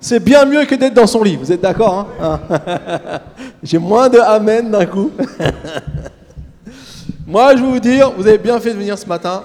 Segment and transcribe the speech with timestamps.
[0.00, 2.40] C'est bien mieux que d'être dans son lit, vous êtes d'accord hein
[3.62, 5.10] J'ai moins de amen d'un coup.
[7.26, 9.42] Moi, je vais vous dire, vous avez bien fait de venir ce matin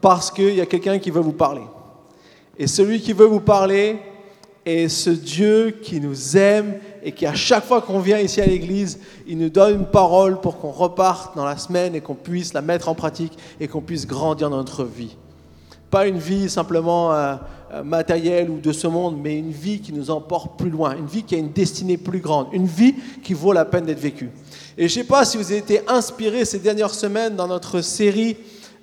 [0.00, 1.62] parce qu'il y a quelqu'un qui veut vous parler.
[2.58, 3.98] Et celui qui veut vous parler
[4.66, 8.46] est ce Dieu qui nous aime et qui, à chaque fois qu'on vient ici à
[8.46, 8.98] l'église,
[9.28, 12.62] il nous donne une parole pour qu'on reparte dans la semaine et qu'on puisse la
[12.62, 15.16] mettre en pratique et qu'on puisse grandir dans notre vie.
[15.90, 17.36] Pas une vie simplement euh,
[17.82, 21.22] matérielle ou de ce monde, mais une vie qui nous emporte plus loin, une vie
[21.22, 24.30] qui a une destinée plus grande, une vie qui vaut la peine d'être vécue.
[24.76, 27.80] Et je ne sais pas si vous avez été inspiré ces dernières semaines dans notre
[27.80, 28.36] série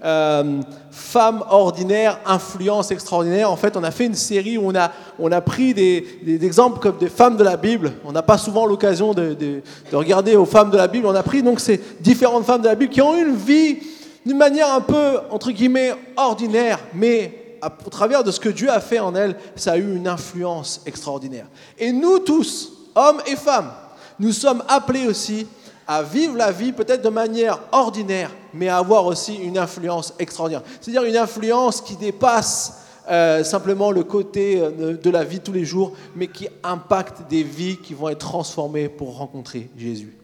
[0.04, 3.52] euh, Femmes ordinaires, influence extraordinaire.
[3.52, 6.06] En fait, on a fait une série où on a, on a pris des,
[6.44, 7.94] exemples comme des femmes de la Bible.
[8.04, 9.62] On n'a pas souvent l'occasion de, de,
[9.96, 11.06] regarder aux femmes de la Bible.
[11.06, 13.78] On a pris donc ces différentes femmes de la Bible qui ont une vie
[14.26, 18.80] d'une manière un peu, entre guillemets, ordinaire, mais au travers de ce que Dieu a
[18.80, 21.48] fait en elles, ça a eu une influence extraordinaire.
[21.78, 23.72] Et nous tous, hommes et femmes,
[24.20, 25.48] nous sommes appelés aussi
[25.88, 30.64] à vivre la vie peut-être de manière ordinaire, mais à avoir aussi une influence extraordinaire.
[30.80, 35.66] C'est-à-dire une influence qui dépasse euh, simplement le côté euh, de la vie tous les
[35.66, 40.16] jours, mais qui impacte des vies qui vont être transformées pour rencontrer Jésus.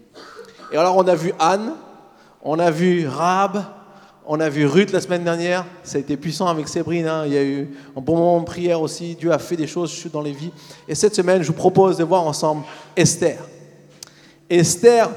[0.71, 1.73] Et alors on a vu Anne,
[2.43, 3.63] on a vu Rab,
[4.27, 7.23] on a vu Ruth la semaine dernière, ça a été puissant avec Sébrine, hein.
[7.25, 10.05] il y a eu un bon moment de prière aussi, Dieu a fait des choses
[10.11, 10.51] dans les vies.
[10.87, 12.63] Et cette semaine, je vous propose de voir ensemble
[12.95, 13.39] Esther.
[14.49, 15.09] Esther,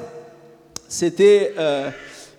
[0.89, 1.91] c'était euh,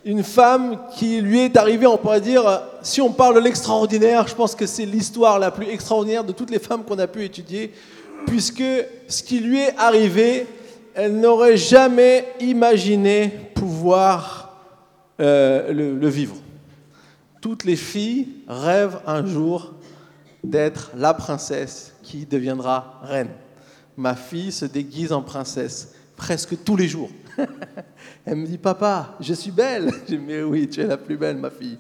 [0.06, 4.36] une femme qui lui est arrivée, on pourrait dire, si on parle de l'extraordinaire, je
[4.36, 7.74] pense que c'est l'histoire la plus extraordinaire de toutes les femmes qu'on a pu étudier,
[8.28, 8.64] puisque
[9.10, 10.48] ce qui lui est arrivé,
[10.96, 14.58] elle n'aurait jamais imaginé pouvoir
[15.20, 16.36] euh, le vivre.
[17.42, 19.74] Toutes les filles rêvent un jour
[20.44, 23.32] d'être la princesse qui deviendra reine.
[23.98, 27.10] Ma fille se déguise en princesse presque tous les jours.
[28.26, 29.92] Elle me dit, papa, je suis belle.
[30.08, 31.78] Je dis, mais oui, tu es la plus belle, ma fille.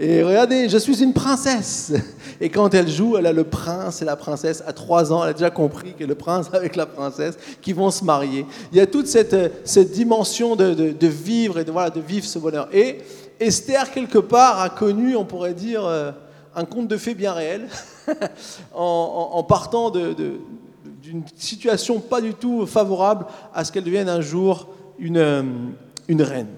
[0.00, 1.92] Et regardez, je suis une princesse.
[2.40, 4.62] Et quand elle joue, elle a le prince et la princesse.
[4.66, 7.90] À trois ans, elle a déjà compris que le prince avec la princesse, qui vont
[7.90, 8.44] se marier.
[8.72, 12.26] Il y a toute cette, cette dimension de, de, vivre et de, voilà, de vivre
[12.26, 12.68] ce bonheur.
[12.72, 12.98] Et
[13.40, 16.10] Esther, quelque part, a connu, on pourrait dire, euh,
[16.54, 17.68] un conte de fées bien réel,
[18.74, 25.18] en, partant d'une situation pas du tout favorable à ce qu'elle devienne un jour une,
[25.18, 25.42] euh,
[26.08, 26.48] une reine.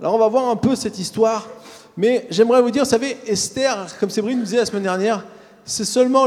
[0.00, 1.46] Alors on va voir un peu cette histoire,
[1.96, 5.24] mais j'aimerais vous dire, vous savez, Esther, comme Séverine nous disait la semaine dernière,
[5.64, 6.26] c'est seulement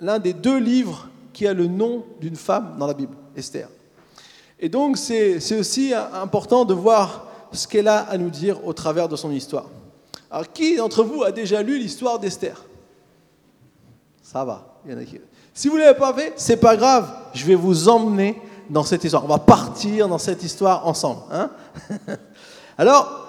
[0.00, 3.68] l'un des deux livres qui a le nom d'une femme dans la Bible, Esther.
[4.58, 9.08] Et donc c'est aussi important de voir ce qu'elle a à nous dire au travers
[9.08, 9.66] de son histoire.
[10.30, 12.64] Alors, qui d'entre vous a déjà lu l'histoire d'Esther?
[14.22, 14.80] Ça va.
[14.84, 15.20] Il y en a qui...
[15.54, 17.10] Si vous ne l'avez pas fait, c'est pas grave.
[17.34, 19.24] Je vais vous emmener dans cette histoire.
[19.24, 21.22] On va partir dans cette histoire ensemble.
[21.32, 21.50] Hein?
[22.78, 23.28] Alors,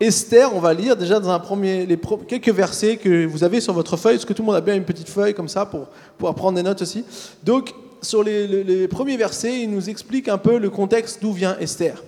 [0.00, 3.74] Esther, on va lire déjà dans un premier, les quelques versets que vous avez sur
[3.74, 4.16] votre feuille.
[4.16, 5.86] Est-ce que tout le monde a bien une petite feuille comme ça pour
[6.16, 7.04] pouvoir prendre des notes aussi
[7.42, 11.58] Donc, sur les, les premiers versets, il nous explique un peu le contexte d'où vient
[11.58, 12.02] Esther.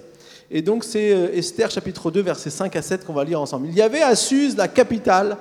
[0.50, 3.68] Et donc c'est euh, Esther chapitre 2 versets 5 à 7 qu'on va lire ensemble.
[3.68, 5.36] Il y avait à Suse, la capitale,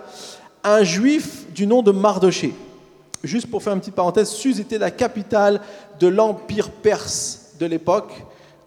[0.63, 2.53] un juif du nom de Mardoché.
[3.23, 5.61] Juste pour faire une petite parenthèse, Suse était la capitale
[5.99, 8.13] de l'empire perse de l'époque.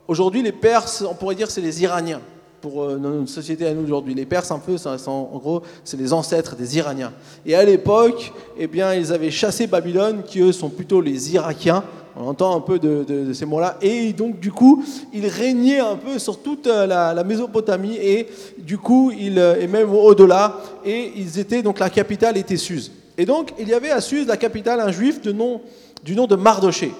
[0.09, 2.21] Aujourd'hui, les Perses, on pourrait dire, c'est les Iraniens
[2.61, 4.15] pour euh, notre société à nous aujourd'hui.
[4.15, 4.77] Les Perses, un peu,
[5.07, 7.13] en gros, c'est les ancêtres des Iraniens.
[7.47, 11.83] Et à l'époque, eh bien, ils avaient chassé Babylone, qui eux sont plutôt les Irakiens.
[12.17, 13.79] On entend un peu de, ces mots-là.
[13.81, 18.29] Et donc, du coup, ils régnaient un peu sur toute euh, la, Mésopotamie et
[18.59, 20.61] du coup, ils, euh, et même au-delà.
[20.85, 22.93] Et ils étaient, donc la capitale était Suse.
[23.17, 25.61] Et donc, il y avait à Suse, la capitale, un juif du nom
[26.05, 26.93] de Mardoché.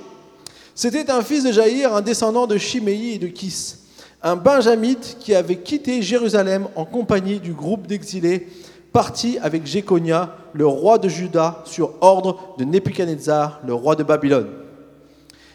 [0.75, 3.77] C'était un fils de Jaïr, un descendant de Chiméi et de Kis
[4.23, 8.47] un benjamite qui avait quitté Jérusalem en compagnie du groupe d'exilés
[8.93, 14.49] parti avec Jéconia, le roi de Juda, sur ordre de Nebuchadnezzar, le roi de Babylone.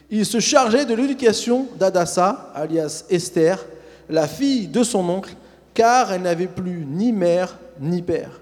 [0.10, 3.66] Il se chargeait de l'éducation d'Adassa, alias Esther,
[4.10, 5.36] la fille de son oncle,
[5.74, 8.40] car elle n'avait plus ni mère ni père.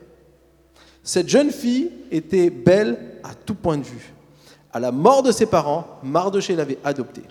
[1.03, 4.13] Cette jeune fille était belle à tout point de vue.
[4.71, 7.23] À la mort de ses parents, Mardoché l'avait adoptée.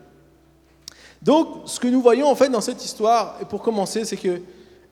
[1.22, 4.40] Donc, ce que nous voyons en fait dans cette histoire, et pour commencer, c'est que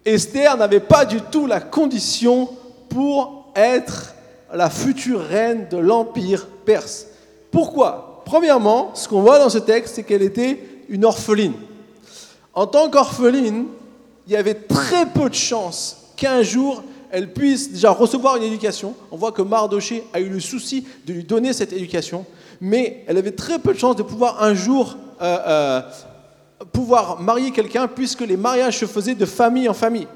[0.04, 2.48] Esther n'avait pas du tout la condition
[2.88, 4.14] pour être
[4.52, 7.06] la future reine de l'empire perse.
[7.50, 8.11] Pourquoi?
[8.32, 10.58] Premièrement, ce qu'on voit dans ce texte, c'est qu'elle était
[10.88, 11.52] une orpheline.
[12.54, 13.66] En tant qu'orpheline,
[14.26, 18.94] il y avait très peu de chances qu'un jour elle puisse déjà recevoir une éducation.
[19.10, 22.24] On voit que Mardoché a eu le souci de lui donner cette éducation,
[22.58, 25.80] mais elle avait très peu de chances de pouvoir un jour euh, euh,
[26.72, 30.08] pouvoir marier quelqu'un, puisque les mariages se faisaient de famille en famille.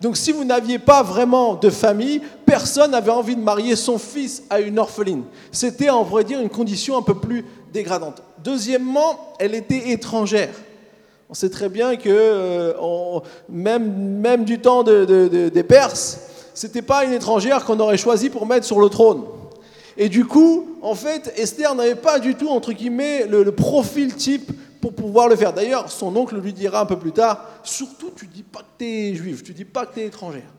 [0.00, 4.42] Donc si vous n'aviez pas vraiment de famille, personne n'avait envie de marier son fils
[4.48, 5.24] à une orpheline.
[5.52, 8.22] C'était, on pourrait dire, une condition un peu plus dégradante.
[8.42, 10.54] Deuxièmement, elle était étrangère.
[11.28, 16.18] On sait très bien que euh, même, du temps des Perses,
[16.54, 19.22] c'était pas une étrangère qu'on aurait choisi pour mettre sur le trône.
[19.96, 24.14] Et du coup, en fait, Esther n'avait pas du tout, entre guillemets, le, le profil
[24.14, 24.50] type
[24.80, 25.52] pour pouvoir le faire.
[25.52, 28.84] D'ailleurs, son oncle lui dira un peu plus tard, surtout tu dis pas que tu
[28.84, 30.50] es juif, tu dis pas que tu es étrangère.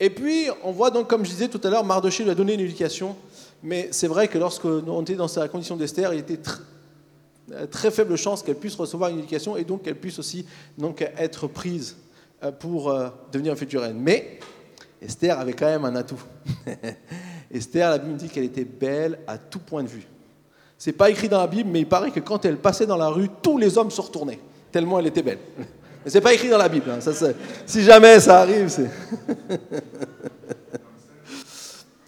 [0.00, 2.54] Et puis, on voit donc, comme je disais tout à l'heure, Mardoché lui a donné
[2.54, 3.16] une éducation,
[3.62, 6.38] mais c'est vrai que lorsqu'on était dans sa condition d'Esther, il était
[7.52, 10.46] euh, très, faible chance qu'elle puisse recevoir une éducation et donc qu'elle puisse aussi
[10.76, 11.96] donc, être prise
[12.44, 13.98] euh, pour euh, devenir une future reine.
[13.98, 14.38] Mais
[15.02, 16.22] Esther avait quand même un atout.
[17.50, 20.06] Esther, la Bible dit qu'elle était belle à tout point de vue.
[20.78, 23.08] C'est pas écrit dans la Bible, mais il paraît que quand elle passait dans la
[23.08, 24.38] rue, tous les hommes se retournaient,
[24.70, 25.40] tellement elle était belle.
[26.04, 26.88] Mais c'est pas écrit dans la Bible.
[26.88, 27.00] Hein.
[27.66, 28.88] Si jamais ça arrive, c'est.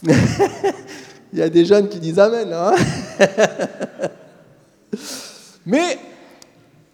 [1.33, 2.53] il y a des jeunes qui disent Amen.
[2.53, 2.73] Hein
[5.67, 5.99] mais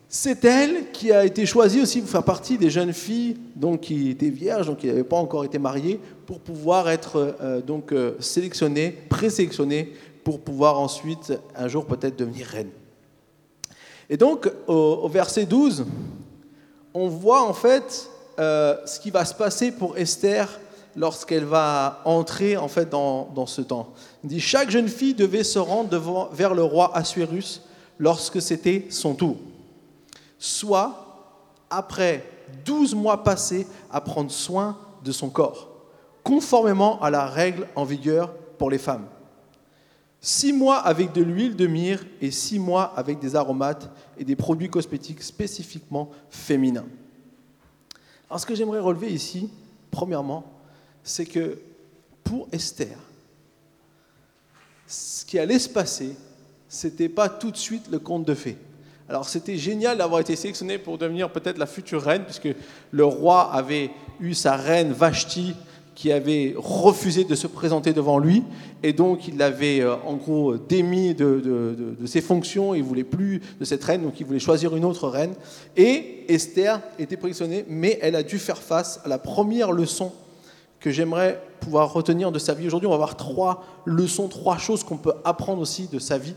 [0.09, 4.11] c'est elle qui a été choisie aussi pour faire partie des jeunes filles donc, qui
[4.11, 8.17] étaient vierges, donc qui n'avaient pas encore été mariées, pour pouvoir être euh, donc, euh,
[8.19, 9.93] sélectionnées, présélectionnées
[10.27, 12.71] pour pouvoir ensuite, un jour peut-être, devenir reine.
[14.11, 15.87] Et donc, au, verset 12,
[16.93, 20.49] on voit en fait euh, ce qui va se passer pour Esther
[20.97, 23.93] lorsqu'elle va entrer en fait dans, ce temps.
[24.25, 27.63] Il dit chaque jeune fille devait se rendre devant, vers le roi Assuérus
[28.01, 29.37] lorsque c'était son tour,
[30.41, 31.37] soit
[31.71, 32.25] après
[32.65, 35.69] 12 mois passés à prendre soin de son corps,
[36.25, 39.07] conformément à la règle en vigueur pour les femmes.
[40.21, 44.37] Six mois avec de l'huile de myrrhe et six mois avec des aromates et des
[44.37, 46.87] produits cosmétiques spécifiquement féminins.
[48.29, 49.51] Alors ce que j'aimerais relever ici,
[49.91, 50.45] premièrement,
[51.05, 51.59] c'est que
[52.25, 52.99] pour Esther,
[54.89, 56.17] ce qui allait se passer,
[56.69, 58.59] c'était pas tout de suite le conte de fées.
[59.09, 62.49] Alors c'était génial d'avoir été sélectionné pour devenir peut-être la future reine, puisque
[62.91, 65.55] le roi avait eu sa reine Vashti
[65.97, 68.45] qui avait refusé de se présenter devant lui,
[68.83, 73.65] et donc il l'avait euh, en gros démis de, ses fonctions, il voulait plus de
[73.65, 75.33] cette reine, donc il voulait choisir une autre reine.
[75.75, 80.13] Et Esther était positionnée, mais elle a dû faire face à la première leçon
[80.81, 82.67] que j'aimerais pouvoir retenir de sa vie.
[82.67, 86.35] Aujourd'hui, on va voir trois leçons, trois choses qu'on peut apprendre aussi de sa vie,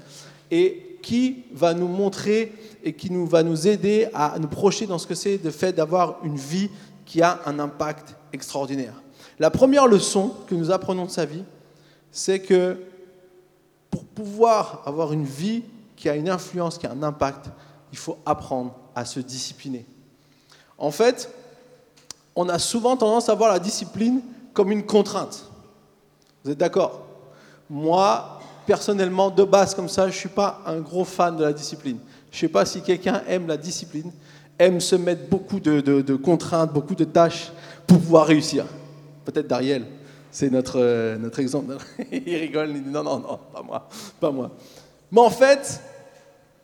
[0.51, 2.53] et qui va nous montrer
[2.85, 5.73] et qui nous, va nous aider à nous projeter dans ce que c'est de fait
[5.73, 6.69] d'avoir une vie
[7.05, 8.93] qui a un impact extraordinaire.
[9.39, 11.43] La première leçon que nous apprenons de sa vie,
[12.11, 12.77] c'est que
[13.89, 15.63] pour pouvoir avoir une vie
[15.95, 17.49] qui a une influence, qui a un impact,
[17.91, 19.85] il faut apprendre à se discipliner.
[20.77, 21.33] En fait,
[22.35, 24.21] on a souvent tendance à voir la discipline
[24.53, 25.49] comme une contrainte.
[26.43, 27.01] Vous êtes d'accord?
[27.69, 31.53] Moi, personnellement, de base comme ça, je ne suis pas un gros fan de la
[31.53, 31.97] discipline.
[32.31, 34.11] Je ne sais pas si quelqu'un aime la discipline,
[34.57, 37.51] aime se mettre beaucoup de, de contraintes, beaucoup de tâches
[37.87, 38.65] pour pouvoir réussir.
[39.31, 39.85] Peut-être Dariel,
[40.31, 41.77] c'est notre, euh, notre exemple.
[42.11, 43.87] il rigole, il dit non, non, non, pas moi,
[44.19, 44.51] pas moi.
[45.11, 45.79] Mais en fait,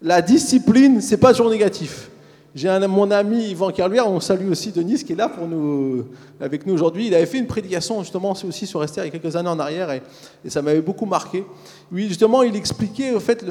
[0.02, 2.10] la discipline, c'est pas toujours négatif.
[2.56, 6.08] J'ai mon ami Yvan Carluère, on salue aussi Denis qui est là pour nous,
[6.42, 7.06] avec nous aujourd'hui.
[7.06, 9.60] Il avait fait une prédication justement aussi sur Esther il y a quelques années en
[9.60, 10.02] arrière et,
[10.50, 11.46] ça m'avait beaucoup marqué.
[11.92, 13.46] Oui, justement, il expliquait le fait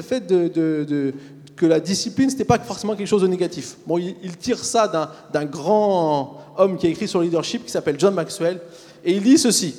[1.55, 3.77] que la discipline, ce n'était pas forcément quelque chose de négatif.
[3.87, 4.91] Bon, il, il tire ça
[5.31, 8.59] d'un grand homme qui a écrit sur le leadership qui s'appelle John Maxwell
[9.05, 9.75] et il dit ceci.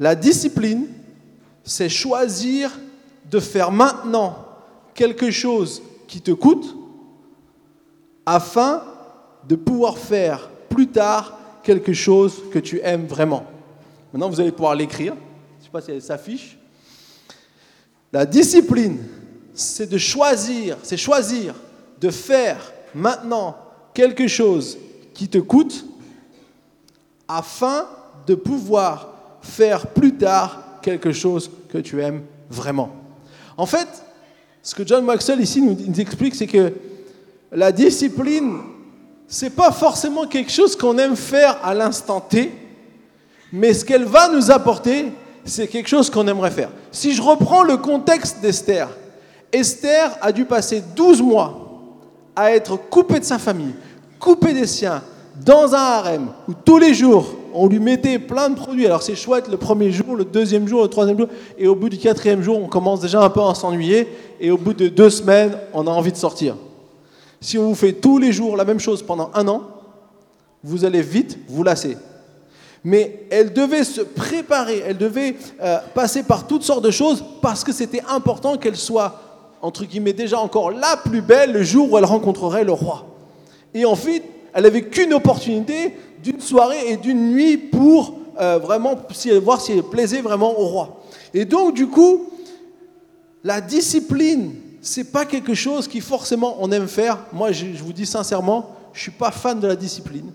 [0.00, 0.86] La discipline,
[1.62, 2.76] c'est choisir
[3.30, 4.46] de faire maintenant
[4.94, 6.74] quelque chose qui te coûte
[8.24, 8.82] afin
[9.46, 13.44] de pouvoir faire plus tard quelque chose que tu aimes vraiment.
[14.12, 15.14] Maintenant, vous allez pouvoir l'écrire.
[15.14, 16.58] Je ne sais pas si elle s'affiche.
[18.12, 18.98] La discipline,
[19.52, 21.54] c'est de choisir, c'est choisir
[22.00, 23.56] de faire maintenant
[23.92, 24.78] quelque chose
[25.12, 25.84] qui te coûte
[27.28, 27.86] afin
[28.26, 29.08] de pouvoir
[29.42, 32.90] faire plus tard quelque chose que tu aimes vraiment.
[33.56, 33.88] En fait,
[34.62, 36.72] ce que John Maxwell ici nous, explique, c'est que
[37.52, 38.58] la discipline,
[39.26, 42.52] c'est pas forcément quelque chose qu'on aime faire à l'instant T,
[43.52, 45.12] mais ce qu'elle va nous apporter,
[45.44, 46.70] c'est quelque chose qu'on aimerait faire.
[46.92, 48.88] Si je reprends le contexte d'Esther,
[49.52, 51.68] Esther a dû passer 12 mois
[52.36, 53.74] à être coupée de sa famille,
[54.18, 55.02] coupée des siens,
[55.44, 58.86] dans un harem où tous les jours on lui mettait plein de produits.
[58.86, 61.88] Alors c'est chouette le premier jour, le deuxième jour, le troisième jour, et au bout
[61.88, 64.08] du quatrième jour, on commence déjà un peu à s'ennuyer,
[64.40, 66.56] et au bout de deux semaines, on a envie de sortir.
[67.40, 69.62] Si on vous fait tous les jours la même chose pendant un an,
[70.62, 71.96] vous allez vite vous lasser.
[72.84, 77.64] Mais elle devait se préparer, elle devait euh, passer par toutes sortes de choses parce
[77.64, 79.20] que c'était important qu'elle soit,
[79.62, 83.06] entre guillemets, déjà encore la plus belle le jour où elle rencontrerait le roi.
[83.74, 84.22] Et ensuite,
[84.58, 88.98] elle n'avait qu'une opportunité d'une soirée et d'une nuit pour euh, vraiment
[89.40, 91.00] voir si elle plaisait vraiment au roi.
[91.32, 92.24] Et donc, du coup,
[93.44, 97.24] la discipline, c'est pas quelque chose qui forcément on aime faire.
[97.32, 100.32] Moi, je, je vous dis sincèrement, je suis pas fan de la discipline.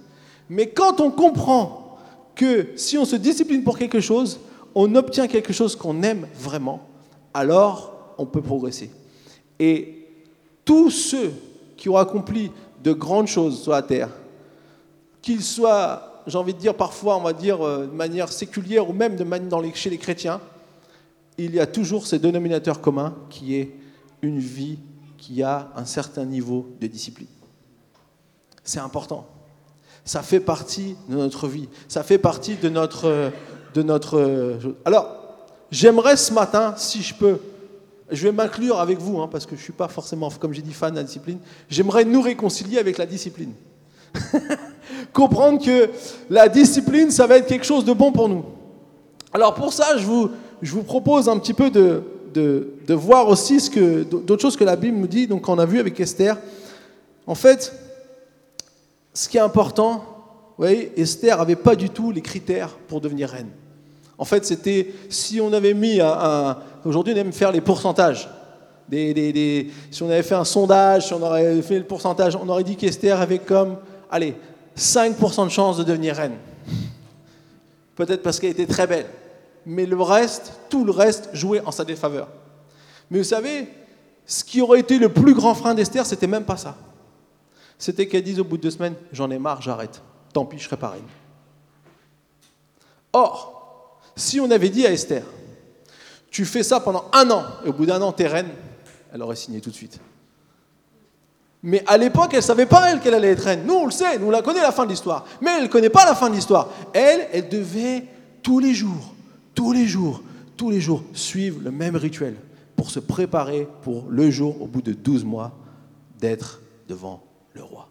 [0.48, 1.98] Mais quand on comprend
[2.34, 4.39] que si on se discipline pour quelque chose,
[4.74, 6.80] on obtient quelque chose qu'on aime vraiment,
[7.34, 8.89] alors on peut progresser.
[9.60, 10.08] Et
[10.63, 11.34] tous ceux
[11.75, 12.51] qui ont accompli
[12.83, 14.09] de grandes choses sur la terre,
[15.21, 18.93] qu'ils soient, j'ai envie de dire parfois, on va dire euh, de manière séculière ou
[18.93, 20.41] même de dans les, chez les chrétiens,
[21.37, 23.73] il y a toujours ce dénominateur commun qui est
[24.21, 24.77] une vie
[25.17, 27.27] qui a un certain niveau de discipline.
[28.63, 29.25] C'est important.
[30.05, 31.69] Ça fait partie de notre vie.
[31.87, 33.31] Ça fait partie de notre...
[33.73, 37.39] De notre alors, j'aimerais ce matin, si je peux,
[38.12, 40.62] je vais m'inclure avec vous, hein, parce que je ne suis pas forcément, comme j'ai
[40.62, 43.53] dit, fan de la discipline, j'aimerais nous réconcilier avec la discipline.
[45.13, 45.89] Comprendre que
[46.29, 48.45] la discipline, ça va être quelque chose de bon pour nous.
[49.33, 54.41] Alors pour ça, je vous, propose un petit peu de voir aussi ce que, d'autres
[54.41, 56.38] choses que la Bible nous dit, donc on a vu avec Esther.
[57.25, 57.74] En fait,
[59.13, 60.03] ce qui est important,
[60.57, 63.50] vous voyez, Esther n'avait pas du tout les critères pour devenir reine.
[64.24, 66.56] En fait, c'était si on avait mis un.
[66.86, 68.30] Aujourd'hui, on aime faire les pourcentages.
[68.89, 72.77] Si on avait fait un sondage, si on aurait fait le pourcentage, on aurait dit
[72.77, 73.75] qu'Esther avait comme,
[74.10, 74.38] allez,
[74.77, 76.38] 5% de chance de devenir reine.
[77.98, 79.08] Peut-être parce qu'elle était très belle.
[79.65, 82.30] Mais le reste, tout le reste jouait en sa défaveur.
[83.12, 83.68] Mais vous savez,
[84.25, 86.77] ce qui aurait été le plus grand frein d'Esther, c'était même pas ça
[87.77, 90.01] c'était qu'elle dise au bout de deux semaines, j'en ai marre, j'arrête.
[90.32, 91.01] Tant pis, je serai pareil.
[93.12, 93.62] Or,
[94.15, 95.24] si on avait dit à Esther,
[96.29, 98.50] tu fais ça pendant un an, et au bout d'un an, t'es reine,
[99.13, 100.00] elle aurait signé tout de suite.
[101.62, 103.63] Mais à l'époque, elle ne savait pas, elle, qu'elle allait être reine.
[103.65, 105.25] Nous, on le sait, nous, la connaît la fin de l'histoire.
[105.41, 106.70] Mais elle ne connaît pas la fin de l'histoire.
[106.93, 108.03] Elle, elle devait
[108.41, 109.13] tous les jours,
[109.55, 110.22] tous les jours,
[110.58, 112.36] tous les jours suivre le même rituel
[112.75, 115.53] pour se préparer pour le jour, au bout de 12 mois,
[116.20, 117.88] d'être devant le roi.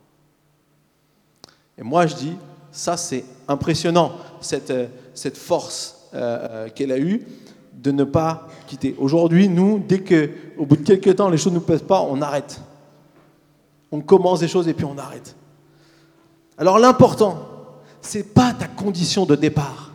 [1.79, 2.37] Et moi, je dis,
[2.73, 4.13] ça c'est impressionnant,
[4.43, 7.27] cette, euh, cette force euh, euh, qu'elle a eue
[7.73, 8.95] de ne pas quitter.
[8.99, 12.61] Aujourd'hui, nous, dès qu'au bout de quelques temps, les choses ne nous pas, on arrête.
[13.91, 15.37] On commence des choses et puis on arrête.
[16.59, 17.49] Alors l'important,
[18.01, 19.93] c'est pas ta condition de départ.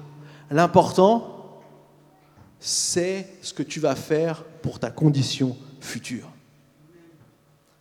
[0.50, 1.62] L'important,
[2.60, 6.28] c'est ce que tu vas faire pour ta condition future.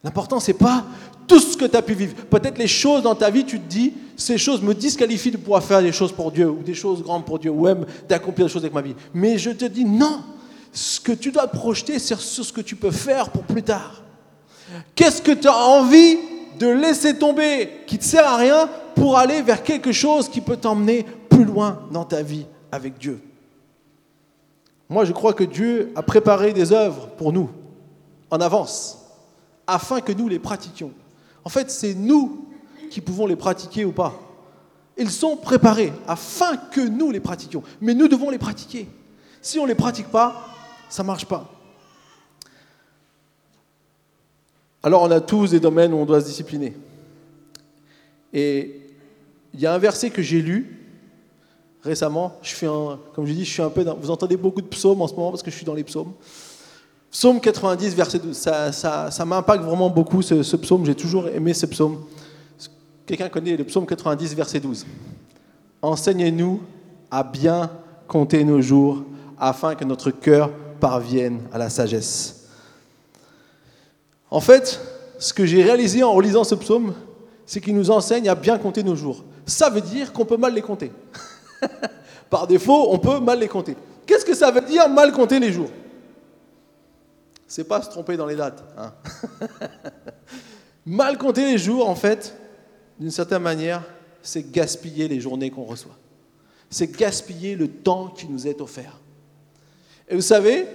[0.06, 0.84] L'important, c'est pas
[1.26, 2.14] tout ce que tu as pu vivre.
[2.30, 5.64] Peut-être les choses dans ta vie, tu te dis, ces choses me disqualifient de pouvoir
[5.64, 8.52] faire des choses pour Dieu, ou des choses grandes pour Dieu, ou même d'accomplir des
[8.52, 8.94] choses avec ma vie.
[9.12, 10.20] Mais je te dis, non,
[10.72, 14.04] ce que tu dois projeter, c'est sur ce que tu peux faire pour plus tard.
[14.94, 16.18] Qu'est-ce que tu as envie
[16.60, 20.40] de laisser tomber qui ne te sert à rien pour aller vers quelque chose qui
[20.40, 23.20] peut t'emmener plus loin dans ta vie avec Dieu?
[24.88, 27.50] Moi, je crois que Dieu a préparé des œuvres pour nous
[28.30, 28.95] en avance
[29.66, 30.92] afin que nous les pratiquions.
[31.44, 32.46] En fait, c'est nous
[32.90, 34.20] qui pouvons les pratiquer ou pas.
[34.96, 37.62] Ils sont préparés afin que nous les pratiquions.
[37.80, 38.88] Mais nous devons les pratiquer.
[39.42, 40.48] Si on ne les pratique pas,
[40.88, 41.52] ça ne marche pas.
[44.82, 46.76] Alors on a tous des domaines où on doit se discipliner.
[48.32, 48.80] Et
[49.52, 50.78] il y a un verset que j'ai lu
[51.82, 52.38] récemment.
[52.42, 52.66] Je
[53.14, 55.30] comme je dis, je suis un peu vous entendez beaucoup de psaumes en ce moment
[55.30, 56.12] parce que je suis dans les psaumes.
[57.10, 58.72] Psaume 90, verset 12, ça,
[59.10, 62.04] ça, m'impacte vraiment beaucoup ce, psaume, j'ai toujours aimé ce psaume.
[63.06, 64.84] Quelqu'un connaît le psaume 90, verset 12.
[65.80, 66.60] Enseignez-nous
[67.10, 67.70] à bien
[68.08, 69.04] compter nos jours
[69.38, 72.48] afin que notre cœur parvienne à la sagesse.
[74.30, 74.80] En fait,
[75.18, 76.94] ce que j'ai réalisé en relisant ce psaume,
[77.46, 79.24] c'est qu'il nous enseigne à bien compter nos jours.
[79.46, 80.90] Ça veut dire qu'on peut mal les compter.
[82.30, 83.76] Par défaut, on peut mal les compter.
[84.04, 85.70] Qu'est-ce que ça veut dire mal compter les jours?
[87.46, 88.64] C'est pas se tromper dans les dates.
[88.76, 88.92] Hein.
[90.86, 92.36] Mal compter les jours, en fait,
[92.98, 93.82] d'une certaine manière,
[94.22, 95.96] c'est gaspiller les journées qu'on reçoit.
[96.70, 98.98] C'est gaspiller le temps qui nous est offert.
[100.08, 100.66] Et vous savez,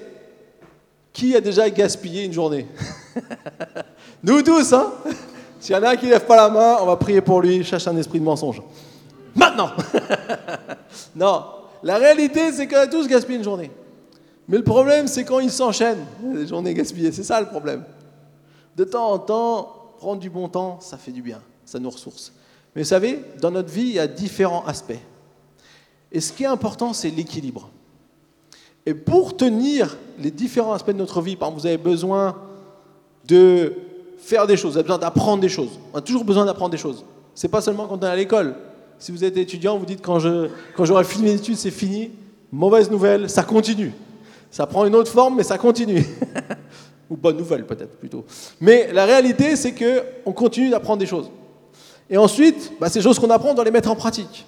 [1.14, 2.68] qui a déjà gaspillé une journée?
[4.24, 4.94] Nous tous, hein
[5.60, 7.42] S'il y en a un qui ne lève pas la main, on va prier pour
[7.42, 8.62] lui, cherche un esprit de mensonge.
[9.36, 9.72] maintenant.
[11.16, 11.44] non,
[11.84, 13.72] la réalité, c'est qu'on a tous gaspillé une journée.
[14.52, 17.14] Mais le problème, c'est quand ils s'enchaînent, les journées gaspillées.
[17.14, 17.86] C'est ça le problème.
[18.76, 22.34] De temps en temps, prendre du bon temps, ça fait du bien, ça nous ressource.
[22.76, 25.00] Mais vous savez, dans notre vie, il y a différents aspects.
[26.12, 27.70] Et ce qui est important, c'est l'équilibre.
[28.86, 32.36] Et pour tenir les différents aspects de notre vie, par exemple, vous avez besoin
[33.26, 33.74] de
[34.18, 35.80] faire des choses, vous avez besoin d'apprendre des choses.
[35.94, 37.06] On a toujours besoin d'apprendre des choses.
[37.36, 38.56] C'est pas seulement quand on est à l'école.
[39.00, 40.20] Si vous êtes étudiant, vous dites quand
[40.76, 42.12] quand j'aurai fini mes études, c'est fini.
[42.52, 43.94] Mauvaise nouvelle, ça continue.
[44.52, 46.06] Ça prend une autre forme, mais ça continue.
[47.10, 48.26] Ou bonne nouvelle peut-être plutôt.
[48.60, 51.32] Mais la réalité, c'est que on continue d'apprendre des choses.
[52.10, 54.46] Et ensuite, bah, ces choses qu'on apprend, on doit les mettre en pratique.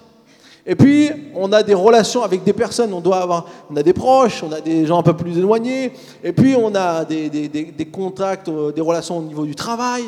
[0.66, 3.92] Et puis, on a des relations avec des personnes, on doit avoir, on a des
[3.92, 5.92] proches, on a des gens un peu plus éloignés,
[6.22, 10.04] et puis on a des, des, des, contacts, euh, des relations au niveau du travail,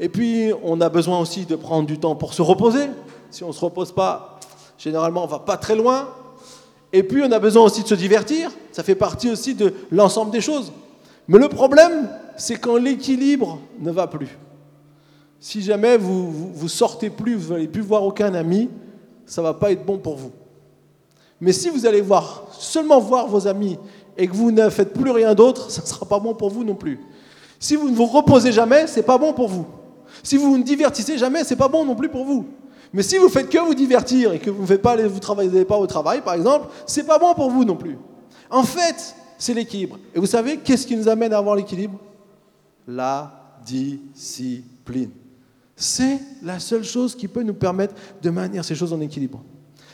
[0.00, 2.86] et puis on a besoin aussi de prendre du temps pour se reposer.
[3.30, 4.40] Si on ne se repose pas,
[4.78, 6.08] généralement, on va pas très loin.
[6.92, 10.30] Et puis on a besoin aussi de se divertir, ça fait partie aussi de l'ensemble
[10.30, 10.72] des choses.
[11.26, 14.38] Mais le problème, c'est quand l'équilibre ne va plus.
[15.40, 18.70] Si jamais vous, vous, sortez plus, vous n'allez plus voir aucun ami,
[19.26, 20.32] ça ne va pas être bon pour vous.
[21.40, 23.78] Mais si vous allez voir, seulement voir vos amis
[24.16, 26.64] et que vous ne faites plus rien d'autre, ça ne sera pas bon pour vous
[26.64, 26.98] non plus.
[27.60, 29.66] Si vous ne vous reposez jamais, ce n'est pas bon pour vous.
[30.22, 32.46] Si vous ne divertissez jamais, ce n'est pas bon non plus pour vous.
[32.92, 35.64] Mais si vous faites que vous divertir et que vous ne faites pas, vous travaillez
[35.64, 37.98] pas au travail, par exemple, c'est pas bon pour vous non plus.
[38.50, 39.98] En fait, c'est l'équilibre.
[40.14, 41.98] Et vous savez, qu'est-ce qui nous amène à avoir l'équilibre?
[42.86, 45.10] La discipline.
[45.76, 49.42] C'est la seule chose qui peut nous permettre de maintenir ces choses en équilibre.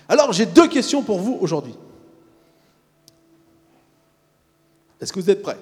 [0.08, 1.74] Alors, j'ai deux questions pour vous aujourd'hui.
[5.00, 5.58] Est-ce que vous êtes prêts?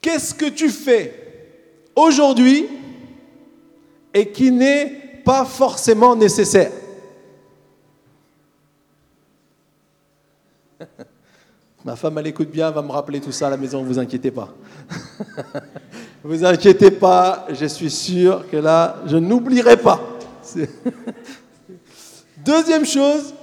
[0.00, 1.14] Qu'est-ce que tu fais
[1.94, 2.66] aujourd'hui
[4.14, 6.72] et qui n'est pas forcément nécessaire
[11.84, 13.88] Ma femme, elle écoute bien, elle va me rappeler tout ça à la maison, ne
[13.88, 14.54] vous inquiétez pas.
[16.22, 20.00] vous inquiétez pas, je suis sûr que là, je n'oublierai pas.
[22.44, 23.34] Deuxième chose,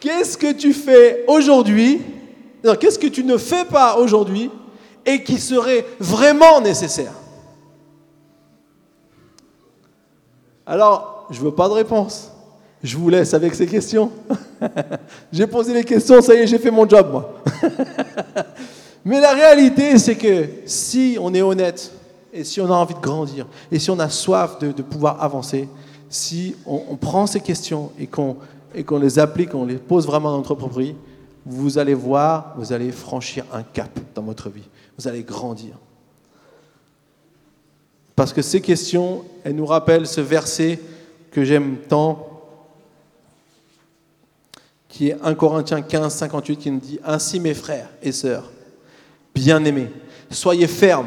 [0.00, 2.02] qu'est-ce que tu fais aujourd'hui
[2.80, 4.50] Qu'est-ce que tu ne fais pas aujourd'hui
[5.06, 7.12] et qui serait vraiment nécessaire?
[10.68, 12.30] Alors, je veux pas de réponse.
[12.84, 14.10] Je vous laisse avec ces questions.
[15.32, 17.42] j'ai posé les questions, ça y est, j'ai fait mon job, moi.
[19.04, 21.90] Mais la réalité, c'est que si on est honnête,
[22.34, 25.66] et si on a envie de grandir, et si on a soif de, pouvoir avancer,
[26.10, 28.36] si on, prend ces questions et qu'on
[28.86, 30.94] qu'on les applique, on les pose vraiment dans notre propre vie,
[31.46, 34.68] vous allez voir, vous allez franchir un cap dans votre vie.
[34.98, 35.78] Vous allez grandir.
[38.18, 40.80] Parce que ces questions, elles nous rappellent ce verset
[41.30, 42.26] que j'aime tant
[44.88, 48.50] qui est 1 Corinthiens 15, 58, qui nous dit Ainsi, mes frères et sœurs,
[49.36, 49.92] bien-aimés,
[50.32, 51.06] soyez fermes,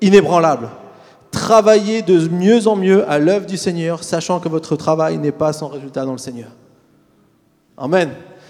[0.00, 0.70] inébranlables,
[1.30, 5.52] travaillez de mieux en mieux à l'œuvre du Seigneur, sachant que votre travail n'est pas
[5.52, 6.48] sans résultat dans le Seigneur.
[7.76, 8.08] Amen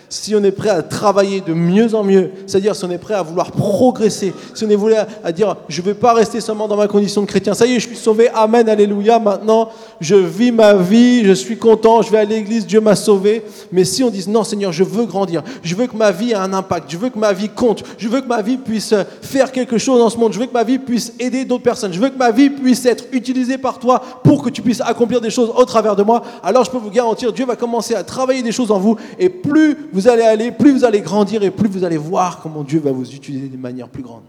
[0.09, 3.15] si on est prêt à travailler de mieux en mieux, c'est-à-dire si on est prêt
[3.15, 6.69] à vouloir progresser, si on est prêt à, dire je ne vais pas rester seulement
[6.69, 9.69] dans ma condition de chrétien, ça y est, je suis sauvé, Amen, Alléluia, maintenant
[10.01, 13.43] je vis ma vie, je suis content, je vais à l'église, Dieu m'a sauvé.
[13.73, 16.37] Mais si on dit non Seigneur, je veux grandir, je veux que ma vie ait
[16.37, 19.53] un impact, je veux que ma vie compte, je veux que ma vie puisse faire
[19.53, 22.01] quelque chose dans ce monde, je veux que ma vie puisse aider d'autres personnes, je
[22.01, 25.31] veux que ma vie puisse être utilisée par toi pour que tu puisses accomplir des
[25.31, 28.43] choses au travers de moi, alors je peux vous garantir, Dieu va commencer à travailler
[28.43, 31.69] des choses en vous et plus vous allez aller, plus vous allez grandir et plus
[31.69, 34.25] vous allez voir comment Dieu va vous utiliser d'une manière plus grande.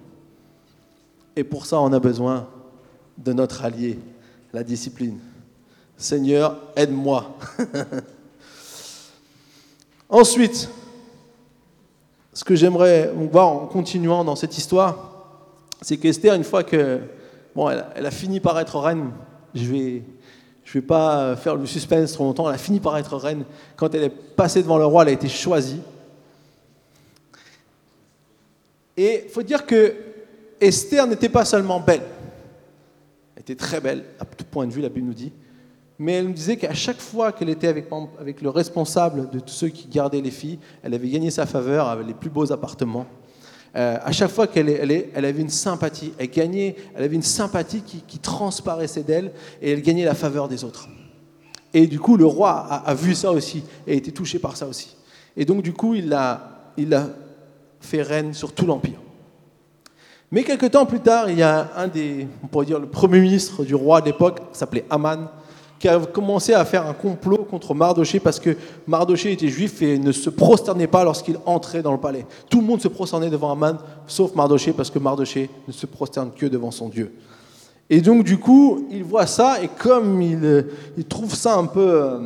[1.36, 2.48] Et pour ça, on a besoin
[3.18, 4.00] de notre allié,
[4.54, 5.20] la discipline.
[5.98, 7.38] Seigneur, aide-moi.
[10.10, 10.70] Ensuite,
[12.34, 15.26] ce que j'aimerais voir en continuant dans cette histoire,
[15.82, 17.02] c'est qu'Esther, une fois que
[17.54, 19.12] bon, elle, a fini par être reine,
[19.54, 20.04] je vais
[20.72, 22.48] je ne vais pas faire le suspense trop longtemps.
[22.48, 23.44] Elle a fini par être reine.
[23.76, 25.82] Quand elle est passée devant le roi, elle a été choisie.
[28.96, 29.96] Et il faut dire que
[30.62, 32.04] Esther n'était pas seulement belle.
[33.36, 35.32] Elle était très belle, à tout point de vue, la Bible nous dit.
[35.98, 37.88] Mais elle nous disait qu'à chaque fois qu'elle était avec,
[38.20, 41.88] avec le responsable de tous ceux qui gardaient les filles, elle avait gagné sa faveur
[41.88, 43.08] avec les plus beaux appartements.
[43.76, 47.22] Euh, à chaque fois qu'elle elle, elle avait une sympathie, elle gagnait, elle avait une
[47.22, 50.88] sympathie qui, transparaissait d'elle et elle gagnait la faveur des autres.
[51.74, 54.68] Et du coup, le roi a, vu ça aussi et a été touché par ça
[54.68, 54.96] aussi.
[55.38, 57.10] Et donc, du coup, il l'a il a
[57.80, 59.00] fait reine sur tout l'empire.
[60.32, 63.20] Mais quelques temps plus tard, il y a un des, on pourrait dire le premier
[63.20, 65.30] ministre du roi de l'époque, s'appelait Aman,
[65.80, 69.98] qui a commencé à faire un complot contre Mardoché parce que Mardoché était juif et
[69.98, 72.26] ne se prosternait pas lorsqu'il entrait dans le palais.
[72.50, 76.32] Tout le monde se prosternait devant Aman, sauf Mardoché parce que Mardoché ne se prosterne
[76.38, 77.14] que devant son Dieu.
[77.90, 80.66] Et donc du coup, il voit ça et comme il,
[80.98, 82.20] il trouve ça un peu euh,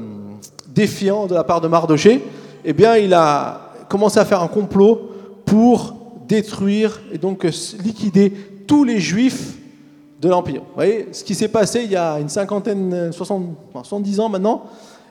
[0.67, 2.23] défiant de la part de Mardoché,
[2.65, 5.11] eh bien il a commencé à faire un complot
[5.45, 5.95] pour
[6.27, 7.43] détruire et donc
[7.83, 8.33] liquider
[8.65, 9.57] tous les juifs
[10.23, 10.61] de l'Empire.
[10.61, 14.63] Vous voyez, ce qui s'est passé il y a une cinquantaine, 60, 70 ans maintenant,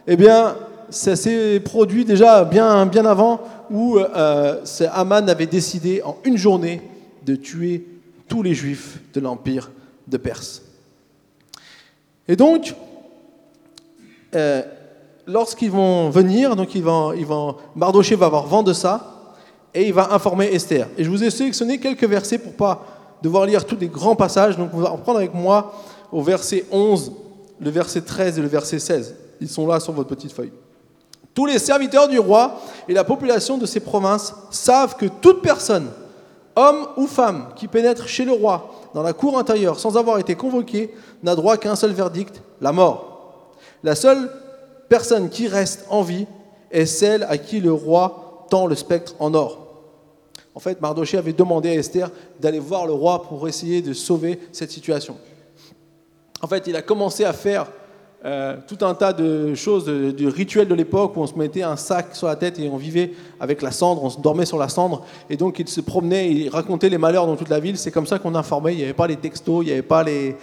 [0.07, 0.57] eh bien,
[0.89, 6.83] ça s'est produit déjà bien, bien avant où euh, Aman avait décidé en une journée
[7.25, 7.87] de tuer
[8.27, 9.71] tous les juifs de l'Empire
[10.09, 10.63] de Perse.
[12.27, 12.75] Et donc,
[14.35, 14.63] euh,
[15.27, 19.35] lorsqu'ils vont venir, donc ils vont, ils vont, Mardoché va avoir vent de ça
[19.75, 20.89] et il va informer Esther.
[20.97, 24.57] Et je vous ai sélectionné quelques versets pour pas devoir lire tous les grands passages.
[24.57, 25.73] Donc, on va prendre avec moi
[26.11, 27.13] au verset 11,
[27.61, 29.15] le verset 13 et le verset 16.
[29.41, 30.53] Ils sont là sur votre petite feuille.
[31.35, 35.89] Tous les serviteurs du roi et la population de ces provinces savent que toute personne,
[36.57, 40.35] homme ou femme, qui pénètre chez le roi dans la cour intérieure sans avoir été
[40.35, 43.55] convoqué, n'a droit qu'à un seul verdict, la mort.
[43.83, 44.31] La seule
[44.89, 46.27] personne qui reste en vie
[46.71, 49.72] est celle à qui le roi tend le spectre en or.
[50.55, 52.11] En fait, Mardoché avait demandé à Esther
[52.41, 55.17] d'aller voir le roi pour essayer de sauver cette situation.
[56.43, 57.71] En fait, il a commencé à faire
[58.25, 61.75] euh, tout un tas de choses, de, rituels de l'époque où on se mettait un
[61.75, 64.69] sac sur la tête et on vivait avec la cendre, on se dormait sur la
[64.69, 65.05] cendre.
[65.29, 67.77] Et donc il se promenait, il racontait les malheurs dans toute la ville.
[67.77, 68.75] C'est comme ça qu'on informait.
[68.75, 70.37] Il n'y avait pas les textos, il n'y avait pas les,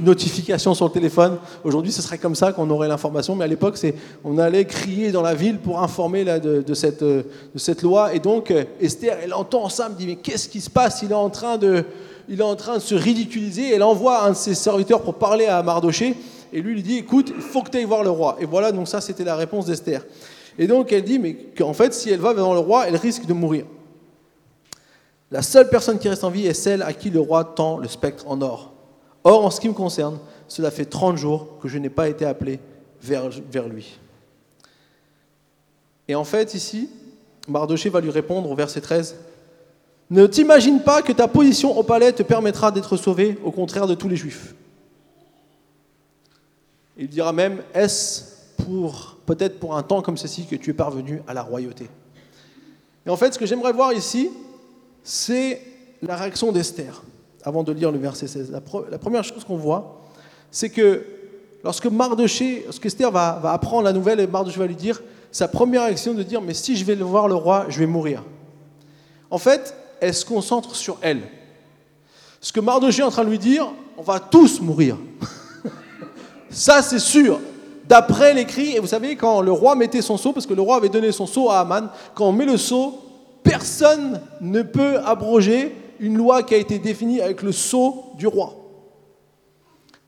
[0.00, 1.38] notifications sur le téléphone.
[1.64, 3.34] Aujourd'hui, ce serait comme ça qu'on aurait l'information.
[3.34, 3.78] Mais à l'époque,
[4.22, 7.24] on allait crier dans la ville pour informer de, cette, de
[7.82, 8.12] loi.
[8.14, 11.00] Et donc Esther, elle entend ça, elle me dit, mais qu'est-ce qui se passe?
[11.02, 11.84] Il est en train de...
[12.30, 13.72] Il est en train de se ridiculiser.
[13.72, 16.14] Elle envoie un de ses serviteurs pour parler à Mardoché
[16.52, 18.36] et lui lui dit écoute, il faut que tu ailles voir le roi.
[18.40, 20.04] Et voilà, donc ça c'était la réponse d'Esther.
[20.58, 23.26] Et donc elle dit mais qu'en fait, si elle va devant le roi, elle risque
[23.26, 23.64] de mourir.
[25.30, 27.88] La seule personne qui reste en vie est celle à qui le roi tend le
[27.88, 28.72] spectre en or.
[29.24, 32.24] Or, en ce qui me concerne, cela fait 30 jours que je n'ai pas été
[32.24, 32.60] appelé
[33.02, 33.98] vers, vers lui.
[36.08, 36.88] Et en fait, ici,
[37.46, 39.16] Mardoché va lui répondre au verset 13
[40.08, 43.94] Ne t'imagine pas que ta position au palais te permettra d'être sauvé, au contraire de
[43.94, 44.54] tous les juifs.
[46.98, 48.24] Il dira même, est-ce
[48.64, 51.88] pour peut-être pour un temps comme ceci que tu es parvenu à la royauté?
[53.06, 54.30] Et en fait, ce que j'aimerais voir ici,
[55.04, 55.62] c'est
[56.02, 57.02] la réaction d'Esther,
[57.44, 58.50] avant de lire le verset 16.
[58.50, 60.02] La, première chose qu'on voit,
[60.50, 61.06] c'est que
[61.62, 66.14] lorsque Mardoché, Esther va, apprendre la nouvelle, et Mardoché va lui dire, sa première réaction
[66.14, 68.24] de dire, mais si je vais voir le roi, je vais mourir.
[69.30, 71.22] En fait, elle se concentre sur elle.
[72.40, 74.96] Ce que Mardoché est en train de lui dire, on va tous mourir.
[76.50, 77.40] Ça, c'est sûr.
[77.86, 80.76] D'après l'écrit, et vous savez, quand le roi mettait son sceau, parce que le roi
[80.76, 82.98] avait donné son sceau à Aman, quand on met le sceau,
[83.42, 88.54] personne ne peut abroger une loi qui a été définie avec le sceau du roi.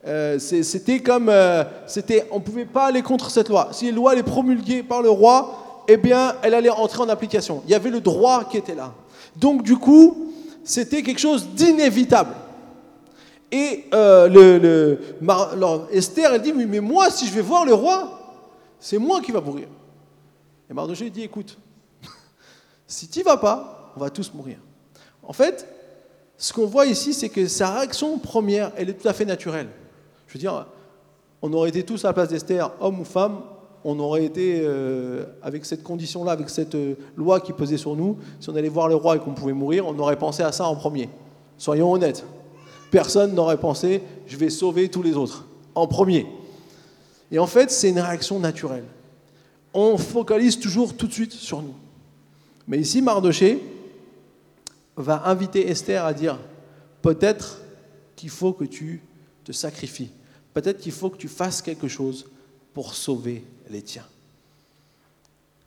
[0.06, 3.68] Euh, c'était comme, euh, c'était, on ne pouvait pas aller contre cette loi.
[3.72, 7.62] Si la loi est promulguée par le roi, eh bien, elle allait entrer en application.
[7.66, 8.92] Il y avait le droit qui était là.
[9.36, 10.32] Donc, du coup,
[10.64, 12.34] c'était quelque chose d'inévitable.
[13.52, 14.96] Et euh,
[15.90, 18.20] Esther, elle dit, mais, mais moi, si je vais voir le roi,
[18.78, 19.68] c'est moi qui va mourir.
[20.68, 21.58] Et Mardoché dit, écoute,
[22.86, 24.58] si tu vas pas, on va tous mourir.
[25.22, 25.66] En fait,
[26.38, 29.68] ce qu'on voit ici, c'est que sa réaction première, elle est tout à fait naturelle.
[30.28, 30.66] Je veux dire,
[31.42, 33.40] on aurait été tous à la place d'Esther, homme ou femme,
[33.84, 38.18] on aurait été euh, avec cette condition-là, avec cette euh, loi qui pesait sur nous.
[38.38, 40.66] Si on allait voir le roi et qu'on pouvait mourir, on aurait pensé à ça
[40.66, 41.08] en premier.
[41.56, 42.24] Soyons honnêtes
[42.90, 46.26] personne n'aurait pensé je vais sauver tous les autres en premier.
[47.30, 48.84] Et en fait, c'est une réaction naturelle.
[49.72, 51.74] On focalise toujours tout de suite sur nous.
[52.66, 53.62] Mais ici, Mardoché
[54.96, 56.38] va inviter Esther à dire
[57.02, 57.60] peut-être
[58.16, 59.02] qu'il faut que tu
[59.44, 60.10] te sacrifies.
[60.52, 62.26] Peut-être qu'il faut que tu fasses quelque chose
[62.74, 64.06] pour sauver les tiens.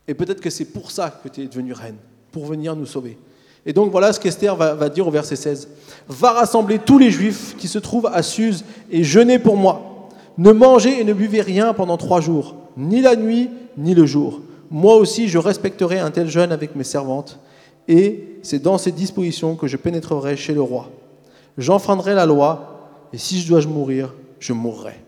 [0.07, 1.97] Et peut-être que c'est pour ça que tu es devenue reine,
[2.31, 3.17] pour venir nous sauver.
[3.65, 5.69] Et donc voilà ce qu'Esther va, dire au verset 16.
[6.07, 10.09] Va rassembler tous les juifs qui se trouvent à Suse et jeûnez pour moi.
[10.37, 14.41] Ne mangez et ne buvez rien pendant trois jours, ni la nuit, ni le jour.
[14.71, 17.39] Moi aussi, je respecterai un tel jeûne avec mes servantes,
[17.87, 20.89] et c'est dans ces dispositions que je pénétrerai chez le roi.
[21.57, 24.99] J'enfreindrai la loi, et si je dois mourir, je mourrai.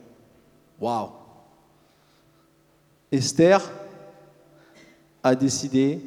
[0.79, 1.09] Waouh
[3.11, 3.71] Esther
[5.23, 6.01] a décidé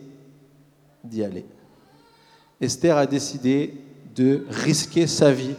[1.02, 1.44] d'y aller.
[2.60, 3.74] Esther a décidé
[4.14, 5.54] de risquer sa vie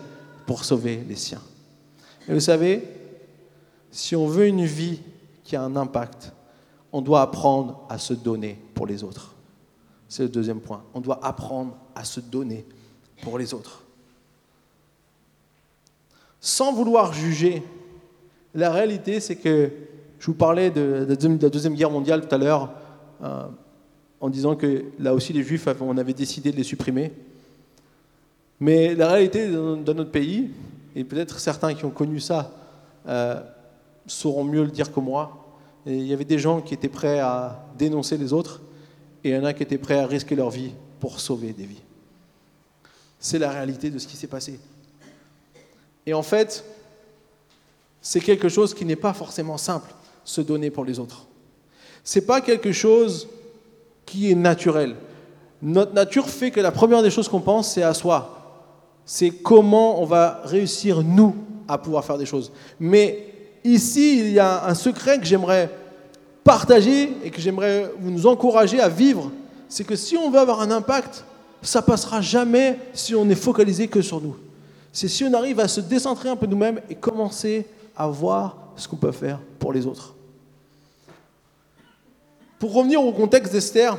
[0.45, 1.41] pour sauver les siens.
[2.27, 2.83] Et vous savez,
[3.91, 4.99] si on veut une vie
[5.43, 6.33] qui a un impact,
[6.91, 9.35] on doit apprendre à se donner pour les autres.
[10.07, 10.83] C'est le deuxième point.
[10.93, 12.65] On doit apprendre à se donner
[13.21, 13.83] pour les autres.
[16.41, 17.63] Sans vouloir juger,
[18.55, 19.71] la réalité, c'est que
[20.19, 21.15] je vous parlais de la
[21.49, 22.71] Deuxième Guerre mondiale tout à l'heure,
[23.23, 23.47] euh,
[24.21, 27.11] en disant que là aussi les Juifs, on avait décidé de les supprimer.
[28.59, 30.49] Mais la réalité dans notre pays,
[30.95, 32.51] et peut-être certains qui ont connu ça
[33.07, 33.41] euh,
[34.05, 35.45] sauront mieux le dire que moi,
[35.85, 38.61] il y avait des gens qui étaient prêts à dénoncer les autres,
[39.23, 41.65] et il y en a qui étaient prêts à risquer leur vie pour sauver des
[41.65, 41.81] vies.
[43.19, 44.59] C'est la réalité de ce qui s'est passé.
[46.05, 46.65] Et en fait,
[48.01, 51.27] c'est quelque chose qui n'est pas forcément simple, se donner pour les autres.
[52.03, 53.27] C'est pas quelque chose
[54.09, 54.95] qui est naturel.
[55.61, 58.63] Notre nature fait que la première des choses qu'on pense, c'est à soi.
[59.05, 61.35] C'est comment on va réussir, nous,
[61.67, 62.51] à pouvoir faire des choses.
[62.79, 63.27] Mais
[63.63, 65.69] ici, il y a un secret que j'aimerais
[66.43, 69.31] partager et que j'aimerais vous nous encourager à vivre.
[69.67, 71.23] C'est que si on veut avoir un impact,
[71.61, 74.35] ça passera jamais si on est focalisé que sur nous.
[74.91, 78.87] C'est si on arrive à se décentrer un peu nous-mêmes et commencer à voir ce
[78.87, 80.15] qu'on peut faire pour les autres.
[82.59, 83.97] Pour revenir au contexte d'Esther,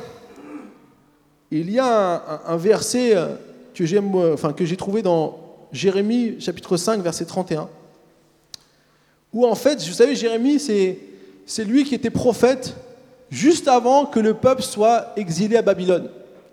[1.49, 3.35] il y a un, verset euh,
[3.73, 5.39] que j'ai enfin, trouvé dans
[5.71, 7.67] Jérémie chapitre 5 verset 31,
[9.33, 12.75] où en fait, vous savez, Jérémie, c'est lui qui était prophète
[13.31, 16.09] juste avant que le peuple soit exilé à Babylone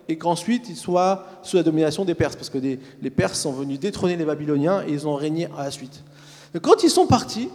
[0.07, 3.79] et qu'ensuite il soit sous la domination des Perses, parce que les Perses sont venus
[3.79, 6.03] détrôner les Babyloniens et ils ont régné à la suite.
[6.59, 7.49] quand ils sont partis,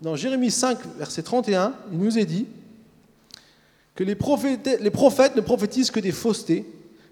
[0.00, 2.46] dans Jérémie 5, verset 31, il nous est dit
[4.00, 6.64] que les prophètes, ne prophétisent que des faussetés,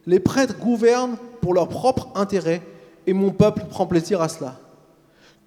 [0.07, 2.63] les prêtres gouvernent pour leur propre intérêt,
[3.07, 4.59] et mon peuple prend plaisir à cela.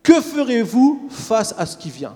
[0.03, 2.15] Que ferez-vous face à ce qui vient?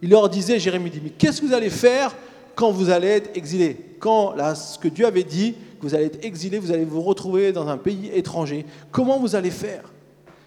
[0.00, 2.16] Il leur disait, Jérémie dit, mais qu'est-ce que vous allez faire
[2.54, 6.24] quand vous allez être exilé Quand là, ce que Dieu avait dit, vous allez être
[6.24, 8.64] exilé, vous allez vous retrouver dans un pays étranger.
[8.90, 9.92] Comment vous allez faire?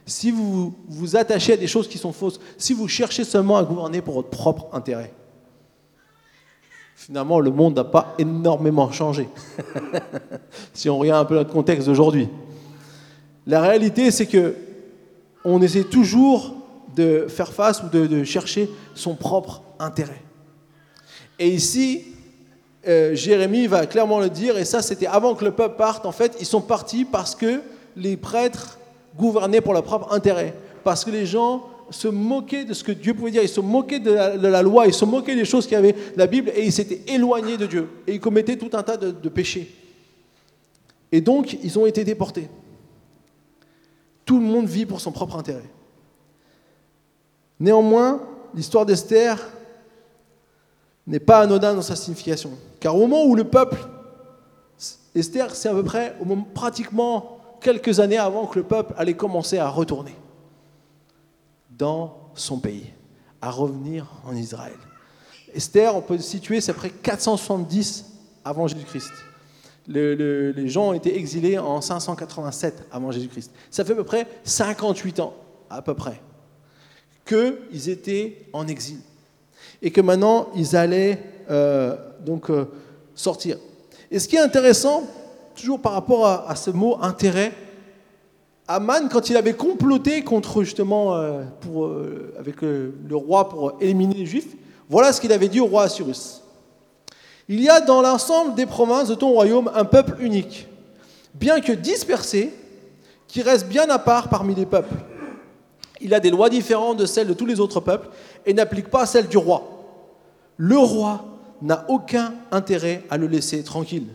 [0.08, 3.64] Si vous vous attachez à des choses qui sont fausses, si vous cherchez seulement à
[3.64, 5.14] gouverner pour votre propre intérêt
[6.96, 9.28] Finalement, le monde n'a pas énormément changé,
[10.74, 12.30] si on regarde un peu notre contexte d'aujourd'hui.
[13.46, 14.56] La réalité, c'est que
[15.44, 16.56] on essaie toujours
[16.96, 20.22] de faire face ou de, de chercher son propre intérêt.
[21.40, 22.06] Et ici,
[22.88, 26.12] euh, Jérémie va clairement le dire, et ça c'était avant que le peuple parte, en
[26.12, 27.62] fait, ils sont partis parce que
[27.96, 28.78] les prêtres
[29.18, 30.54] gouvernaient pour leur propre intérêt,
[30.84, 34.00] parce que les gens se moquaient de ce que Dieu pouvait dire, ils se moquaient
[34.00, 36.72] de la, loi, ils se moquaient des choses qu'il y avait la Bible, et ils
[36.72, 39.74] s'étaient éloignés de Dieu, et ils commettaient tout un tas de, de péchés.
[41.12, 42.50] Et donc, ils ont été déportés.
[44.26, 45.70] Tout le monde vit pour son propre intérêt.
[47.60, 48.22] Néanmoins,
[48.56, 49.38] l'histoire d'Esther
[51.06, 52.52] n'est pas anodin dans sa signification.
[52.80, 53.78] Car au moment où le peuple,
[55.16, 59.14] Esther, c'est à peu près au moment, pratiquement quelques années avant que le peuple allait
[59.14, 60.16] commencer à retourner
[61.78, 62.92] dans son pays,
[63.42, 64.78] à revenir en Israël.
[65.54, 68.06] Esther, on peut situer, c'est après 470
[68.44, 69.12] avant Jésus-Christ.
[69.88, 73.52] les gens ont été exilés en 587 avant Jésus-Christ.
[73.70, 75.34] Ça fait à peu près 58 ans,
[75.70, 76.22] à peu près,
[77.26, 79.00] qu'ils étaient en exil
[79.84, 82.66] et que maintenant ils allaient euh, donc euh,
[83.14, 83.58] sortir.
[84.10, 85.04] Et ce qui est intéressant,
[85.56, 87.52] toujours par rapport à, ce mot intérêt,
[88.68, 91.92] Aman, quand il avait comploté contre justement euh, pour,
[92.40, 94.56] avec le roi pour éliminer les Juifs,
[94.90, 96.42] voilà ce qu'il avait dit au roi Assyrus.
[97.50, 100.68] Il y a dans l'ensemble des provinces de ton royaume un peuple unique,
[101.34, 102.54] bien que dispersé,
[103.28, 104.96] qui reste bien à part parmi les peuples.
[106.00, 108.10] Il a des lois différentes de celles de tous les autres peuples
[108.46, 109.64] et n'applique pas celles du roi.
[110.58, 111.26] Le roi
[111.62, 114.08] n'a aucun intérêt à le laisser tranquille.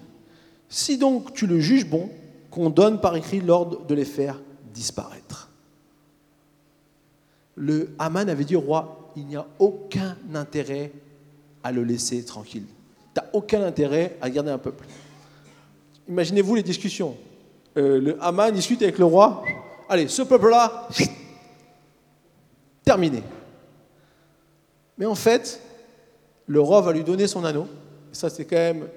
[0.68, 2.10] Si donc tu le juges bon,
[2.50, 4.40] qu'on donne par écrit l'ordre de les faire
[4.72, 5.48] disparaître.
[7.56, 10.92] Le Haman avait dit au roi, il n'y a aucun intérêt
[11.64, 12.66] à le laisser tranquille.
[13.14, 14.86] Tu n'as aucun intérêt à garder un peuple.
[16.08, 17.16] Imaginez-vous les discussions.
[17.76, 19.42] Euh, le Haman discute avec le roi.
[19.88, 20.88] Allez, ce peuple-là,
[22.84, 23.22] terminé.
[24.96, 25.60] Mais en fait,
[26.46, 27.66] le roi va lui donner son anneau.
[28.12, 28.88] Ça, c'est quand même.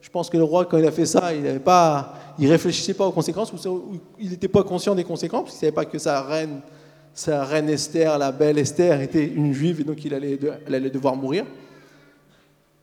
[0.00, 2.94] Je pense que le roi, quand il a fait ça, il ne pas, il réfléchissait
[2.94, 5.84] pas aux conséquences, ou il n'était pas conscient des conséquences, parce qu'il ne savait pas
[5.84, 6.60] que sa reine,
[7.12, 11.16] sa reine Esther, la belle Esther, était une juive, et donc il elle allait devoir
[11.16, 11.44] mourir.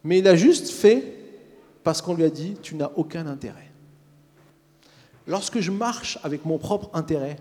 [0.03, 1.03] Mais il a juste fait
[1.83, 3.71] parce qu'on lui a dit Tu n'as aucun intérêt.
[5.27, 7.37] Lorsque je marche avec mon propre intérêt,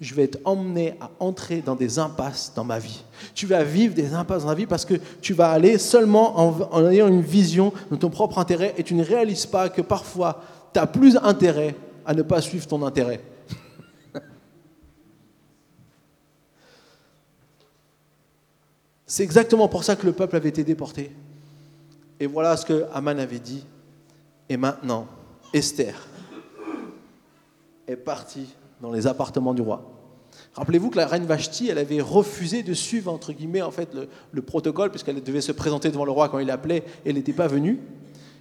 [0.00, 3.02] je vais t'emmener à entrer dans des impasses dans ma vie.
[3.34, 6.38] Tu vas vivre des impasses dans ta vie parce que tu vas aller seulement
[6.72, 10.42] en, ayant une vision de ton propre intérêt et tu ne réalises pas que parfois
[10.72, 11.74] tu as plus intérêt
[12.06, 13.20] à ne pas suivre ton intérêt.
[19.06, 21.10] C'est exactement pour ça que le peuple avait été déporté.
[22.20, 23.64] Et voilà ce que Aman avait dit.
[24.48, 25.06] Et maintenant,
[25.52, 25.94] Esther
[27.86, 28.48] est partie
[28.80, 29.82] dans les appartements du roi.
[30.54, 33.88] Rappelez-vous que la reine Vashti, elle avait refusé de suivre, entre guillemets, en fait,
[34.32, 37.32] le, protocole, puisqu'elle devait se présenter devant le roi quand il appelait, et elle n'était
[37.32, 37.80] pas venue.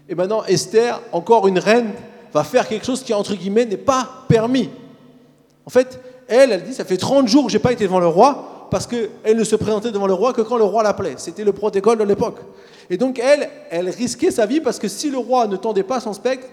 [0.07, 1.91] Et maintenant, Esther, encore une reine,
[2.31, 4.69] va faire quelque chose qui, entre guillemets, n'est pas permis.
[5.65, 7.99] En fait, elle, elle dit, ça fait 30 jours que je n'ai pas été devant
[7.99, 11.15] le roi, parce qu'elle ne se présentait devant le roi que quand le roi l'appelait.
[11.17, 12.39] C'était le protocole de l'époque.
[12.89, 15.99] Et donc, elle, elle risquait sa vie, parce que si le roi ne tendait pas
[15.99, 16.47] son spectre,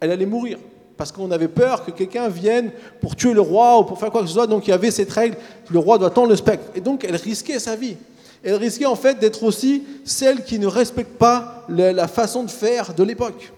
[0.00, 0.58] elle allait mourir
[0.98, 4.20] parce qu'on avait peur que quelqu'un vienne pour tuer le roi ou pour faire quoi
[4.20, 4.48] que ce soit.
[4.48, 5.36] Donc il y avait cette règle,
[5.70, 6.66] le roi doit tendre le spectre.
[6.74, 7.96] Et donc elle risquait sa vie.
[8.42, 12.92] Elle risquait en fait d'être aussi celle qui ne respecte pas la façon de faire
[12.94, 13.52] de l'époque.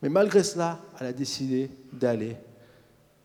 [0.00, 2.36] Mais malgré cela, elle a décidé d'aller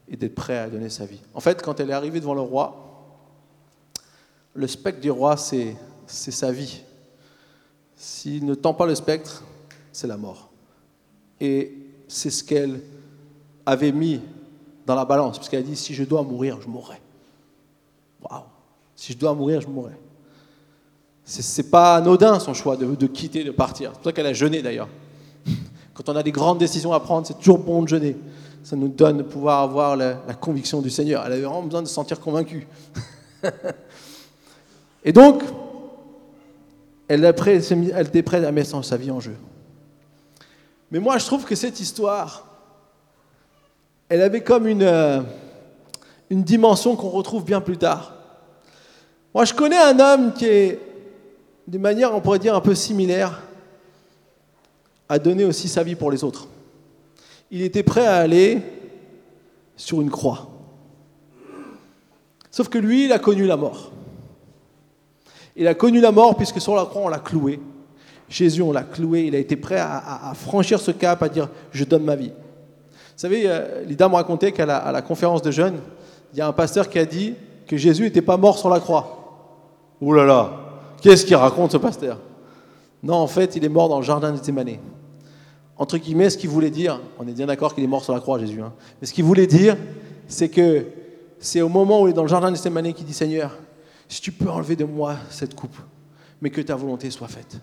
[0.10, 1.22] et d'être prête à donner sa vie.
[1.36, 2.80] En fait, quand elle est arrivée devant le roi,
[4.56, 5.76] le spectre du roi, c'est
[6.08, 6.82] sa vie.
[7.96, 9.44] S'il ne tend pas le spectre,
[9.92, 10.50] c'est la mort.
[11.40, 11.78] Et
[12.14, 12.80] c'est ce qu'elle
[13.66, 14.22] avait mis
[14.86, 17.02] dans la balance, parce qu'elle a dit, si je dois mourir, je mourrai.
[18.22, 18.44] Waouh
[18.96, 19.94] Si je dois mourir, je mourrai.
[21.26, 23.92] C'est pas anodin son choix de, quitter, de partir.
[23.92, 24.90] C'est pour ça qu'elle a jeûné d'ailleurs.
[25.96, 28.16] Quand on a des grandes décisions à prendre, c'est toujours bon de jeûner.
[28.64, 31.24] Ça nous donne de pouvoir avoir la, conviction du Seigneur.
[31.26, 32.68] Elle avait vraiment besoin de se sentir convaincue.
[35.04, 35.42] Et donc,
[37.08, 39.36] elle, elle était prête à mettre sa vie en jeu.
[40.94, 42.46] Mais moi, je trouve que cette histoire,
[44.10, 45.22] elle avait comme une, euh,
[46.30, 48.14] une dimension qu'on retrouve bien plus tard.
[49.34, 50.80] Moi, je connais un homme qui est,
[51.68, 53.42] d'une manière, on pourrait dire, un peu similaire,
[55.10, 56.48] a donné aussi sa vie pour les autres.
[57.50, 58.62] Il était prêt à aller
[59.76, 60.48] sur une croix.
[62.52, 63.92] Sauf que lui, il a connu la mort.
[65.56, 67.60] Il a connu la mort puisque sur la croix, on l'a cloué.
[68.34, 71.84] Jésus, on l'a cloué, il a été prêt à, franchir ce cap, à dire je
[71.84, 72.32] donne ma vie.
[72.32, 75.78] Vous savez, euh, Lida me racontait qu'à la, conférence de jeunes,
[76.34, 77.36] il y a un pasteur qui a dit
[77.68, 79.52] que Jésus n'était pas mort sur la croix.
[80.02, 80.52] Ouh là là,
[81.00, 82.18] qu'est-ce qu'il raconte ce pasteur?
[83.04, 84.40] Non, en fait, il est mort dans le jardin de.
[85.78, 88.20] Entre guillemets, ce qu'il voulait dire, on est bien d'accord qu'il est mort sur la
[88.20, 89.78] croix, Jésus, hein, mais ce qu'il voulait dire,
[90.28, 90.88] c'est que
[91.38, 93.56] c'est au moment où il est dans le jardin de qu'il dit Seigneur,
[94.10, 95.78] si tu peux enlever de moi cette coupe,
[96.42, 97.62] mais que ta volonté soit faite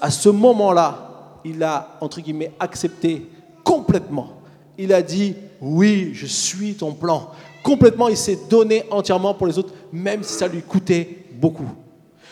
[0.00, 3.28] à ce moment-là, il a, entre guillemets, accepté
[3.64, 4.32] complètement.
[4.76, 7.30] Il a dit, oui, je suis ton plan.
[7.62, 11.68] Complètement, il s'est donné entièrement pour les autres, même si ça lui coûtait beaucoup.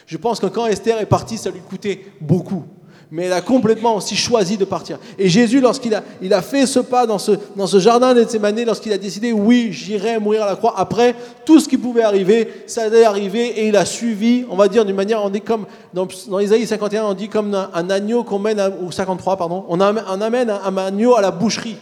[0.06, 2.64] Je pense que quand Esther est partie, ça lui coûtait beaucoup
[3.10, 4.98] mais elle a complètement aussi choisi de partir.
[5.18, 8.64] Et Jésus, lorsqu'il a, il a fait ce pas dans ce, dans ce jardin de
[8.64, 11.14] lorsqu'il a décidé, oui, j'irai mourir à la croix, après,
[11.44, 14.84] tout ce qui pouvait arriver, ça allait arriver, et il a suivi, on va dire
[14.84, 18.38] d'une manière, on dit comme, dans, dans Isaïe 51, on dit comme un, agneau qu'on
[18.38, 21.76] mène, ou 53, pardon, on, amène un agneau à la boucherie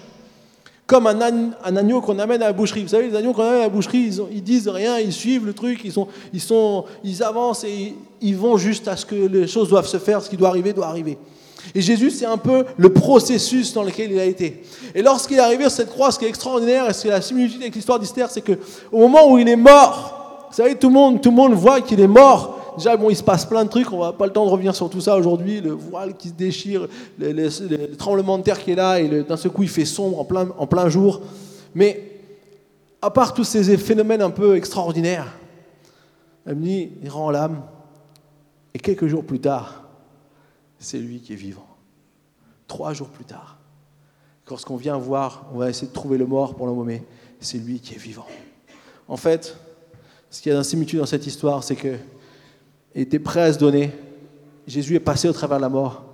[0.86, 2.82] comme un, agneau qu'on amène à la boucherie.
[2.82, 5.54] Vous savez, les agneaux qu'on amène à la boucherie, ils, disent rien, ils suivent le
[5.54, 9.46] truc, ils, sont, ils, sont, ils avancent et ils vont juste à ce que les
[9.46, 11.16] choses doivent se faire, ce qui doit arriver doit arriver.
[11.74, 14.62] Et Jésus, c'est un peu le processus dans lequel il a été.
[14.94, 17.12] Et lorsqu'il est arrivé sur cette croix, ce qui est extraordinaire, et ce qui est
[17.12, 20.88] la similitude avec l'histoire d'Esther, c'est qu'au moment où il est mort, vous savez, tout
[20.88, 23.64] le monde, tout le monde voit qu'il est mort, Déjà, bon, il se passe plein
[23.64, 26.16] de trucs, on va pas le temps de revenir sur tout ça aujourd'hui, le voile
[26.16, 29.68] qui se déchire, le, tremblement de terre qui est là, et d'un seul coup il
[29.68, 31.20] fait sombre en plein, en plein jour.
[31.74, 32.20] Mais
[33.00, 35.36] à part tous ces phénomènes un peu extraordinaires,
[36.46, 37.62] elle me dit, il rend l'âme,
[38.74, 39.84] et quelques jours plus tard,
[40.78, 41.66] c'est lui qui est vivant.
[42.66, 43.58] Trois jours plus tard,
[44.50, 47.04] lorsqu'on vient voir, on va essayer de trouver le mort pour l'emmaumer,
[47.40, 48.26] c'est lui qui est vivant.
[49.06, 49.56] En fait,
[50.30, 51.96] ce qu'il y a d'insimilitude dans cette histoire, c'est que
[52.94, 53.90] était prêt à se donner.
[54.66, 56.04] Jésus est passé au travers de la mort,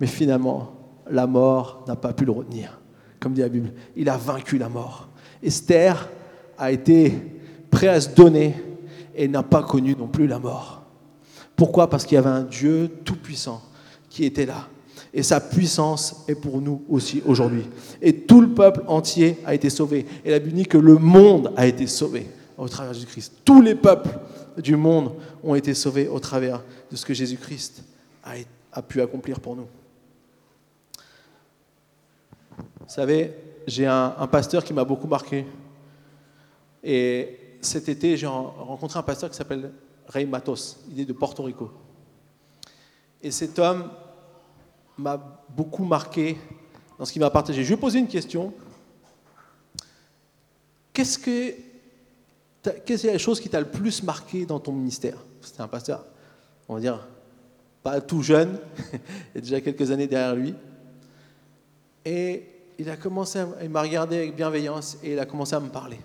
[0.00, 0.72] mais finalement,
[1.10, 2.80] la mort n'a pas pu le retenir.
[3.20, 5.08] Comme dit la Bible, il a vaincu la mort.
[5.42, 6.08] Esther
[6.56, 7.12] a été
[7.70, 8.54] prêt à se donner
[9.14, 10.82] et n'a pas connu non plus la mort.
[11.56, 11.90] Pourquoi?
[11.90, 13.60] Parce qu'il y avait un Dieu tout-puissant
[14.08, 14.68] qui était là.
[15.12, 17.64] Et sa puissance est pour nous aussi aujourd'hui.
[18.00, 20.06] Et tout le peuple entier a été sauvé.
[20.24, 23.32] Et la Bible dit que le monde a été sauvé au travers de Jésus-Christ.
[23.44, 24.10] Tous les peuples
[24.60, 27.82] du monde ont été sauvés au travers de ce que Jésus-Christ
[28.72, 29.66] a, pu accomplir pour nous.
[32.56, 33.34] Vous savez,
[33.66, 35.46] j'ai un, pasteur qui m'a beaucoup marqué.
[36.82, 39.72] Et cet été, j'ai rencontré un pasteur qui s'appelle
[40.06, 40.80] Ray Matos.
[40.90, 41.70] Il est de Porto Rico.
[43.22, 43.90] Et cet homme
[44.96, 46.38] m'a beaucoup marqué
[46.98, 47.62] dans ce qu'il m'a partagé.
[47.62, 48.52] Je lui ai posé une question.
[50.92, 51.54] Qu'est-ce que
[52.84, 55.16] quelle est la chose qui t'a le plus marqué dans ton ministère?
[55.40, 56.04] C'était un pasteur,
[56.68, 57.06] on va dire,
[57.82, 58.58] pas tout jeune,
[58.92, 60.54] il y a déjà quelques années derrière lui.
[62.04, 62.44] Et
[62.78, 65.98] il a commencé, il m'a regardé avec bienveillance et il a commencé à me parler.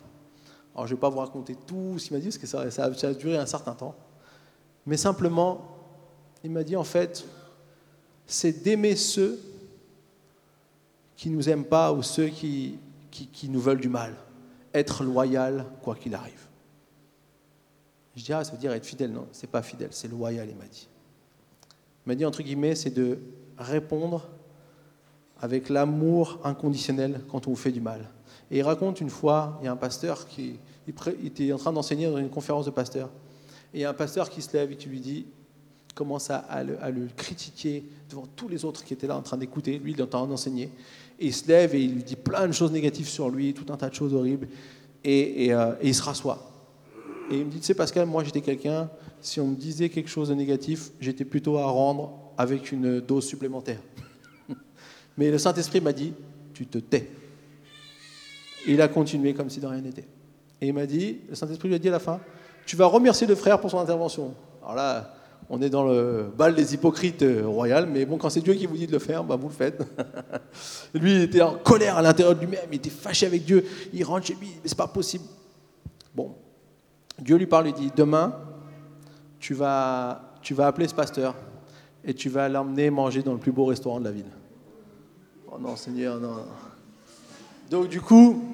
[0.74, 2.70] Alors je ne vais pas vous raconter tout ce qu'il m'a dit, parce que ça,
[2.72, 3.95] ça, a duré un certain temps.
[4.86, 5.78] Mais simplement,
[6.43, 7.26] il m'a dit en fait,
[8.26, 9.39] c'est d'aimer ceux
[11.16, 12.80] qui ne nous aiment pas ou ceux qui,
[13.11, 14.16] qui nous veulent du mal.
[14.74, 16.47] Être loyal quoi qu'il arrive.
[18.16, 19.11] Je dis, ah, ça veut dire être fidèle.
[19.11, 20.88] Non, c'est pas fidèle, c'est loyal, il m'a dit.
[22.05, 23.20] Il m'a dit, entre guillemets, c'est de
[23.57, 24.28] répondre
[25.39, 28.09] avec l'amour inconditionnel quand on vous fait du mal.
[28.51, 32.09] Et il raconte une fois, il y a un pasteur qui était en train d'enseigner
[32.09, 33.09] dans une conférence de pasteurs.
[33.74, 35.26] Et il y a un pasteur qui se lève et qui lui dit,
[35.95, 39.80] commence à, le, critiquer devant tous les autres qui étaient là en train d'écouter.
[39.80, 40.72] Lui, il est en train d'enseigner.
[41.20, 43.72] Et il se lève et il lui dit plein de choses négatives sur lui, tout
[43.72, 44.47] un tas de choses horribles.
[45.03, 46.53] Et, et euh, il se rassoit.
[47.34, 50.10] Et il me dit, tu sais Pascal, moi j'étais quelqu'un, si on me disait quelque
[50.10, 53.80] chose de négatif, j'étais plutôt à rendre avec une dose supplémentaire.
[55.18, 56.14] Mais le Saint-Esprit m'a dit,
[56.54, 57.10] tu te tais.
[58.68, 60.06] Et il a continué comme si de rien n'était.
[60.62, 62.20] Et il m'a dit, le Saint-Esprit lui a dit à la fin,
[62.68, 64.36] tu vas remercier le frère pour son intervention.
[64.62, 65.16] Alors là,
[65.50, 68.68] on est dans le bal des hypocrites euh, royal, mais bon, quand c'est Dieu qui
[68.68, 69.84] vous dit de le faire, bah, vous le faites.
[70.94, 74.04] lui, il était en colère à l'intérieur de lui-même, il était fâché avec Dieu, il
[74.04, 75.26] rentre chez lui, mais c'est pas possible.
[76.14, 76.36] Bon,
[77.20, 78.36] Dieu lui parle, lui dit, demain,
[79.39, 81.36] tu vas, tu vas appeler ce pasteur
[82.03, 84.32] et tu vas l'emmener manger dans le plus beau restaurant de la ville.
[85.51, 86.45] Oh non, Seigneur, non.
[87.70, 88.53] Donc du coup,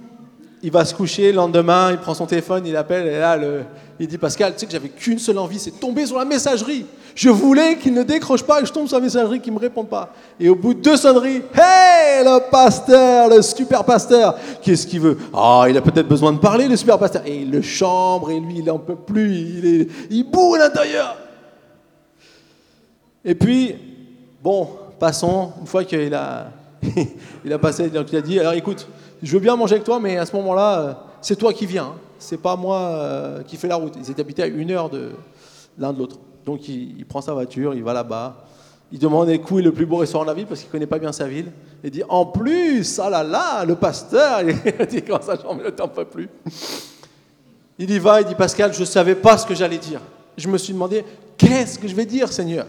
[0.61, 3.37] il va se coucher, le lendemain, il prend son téléphone, il appelle, et là,
[3.99, 6.25] il dit Pascal, tu sais que j'avais qu'une seule envie, c'est de tomber sur la
[6.25, 6.85] messagerie.
[7.15, 9.61] Je voulais qu'il ne décroche pas et je tombe sur la messagerie, qu'il ne me
[9.61, 10.13] réponde pas.
[10.39, 15.17] Et au bout de deux sonneries, hey, le pasteur, le super pasteur, qu'est-ce qu'il veut?
[15.33, 17.23] Ah, il a peut-être besoin de parler, le super pasteur.
[17.25, 21.17] Et il le chambre, et lui, il n'en peut plus, il, est, boue à l'intérieur.
[23.25, 23.75] Et puis,
[24.41, 26.51] bon, passons, une fois qu'il a,
[27.43, 28.87] il a passé, il a dit, alors écoute,
[29.21, 31.85] je veux bien manger avec toi, mais à ce moment-là, euh, c'est toi qui viens.
[31.85, 31.95] Hein.
[32.17, 33.93] C'est pas moi euh, qui fais la route.
[33.97, 35.11] Ils étaient habités à une heure de
[35.77, 36.17] l'un de l'autre.
[36.45, 38.45] Donc il, prend sa voiture, il va là-bas.
[38.91, 41.11] Il demande est le plus beau restaurant de la ville parce qu'il connaît pas bien
[41.11, 41.51] sa ville.
[41.83, 44.41] Il dit en plus, ah là là, le pasteur,
[44.79, 46.27] il dit quand ça chambre, le temps peut plus.
[47.77, 50.01] Il y va, il dit Pascal, je savais pas ce que j'allais dire.
[50.37, 51.05] Je me suis demandé
[51.37, 52.65] qu'est-ce que je vais dire, Seigneur?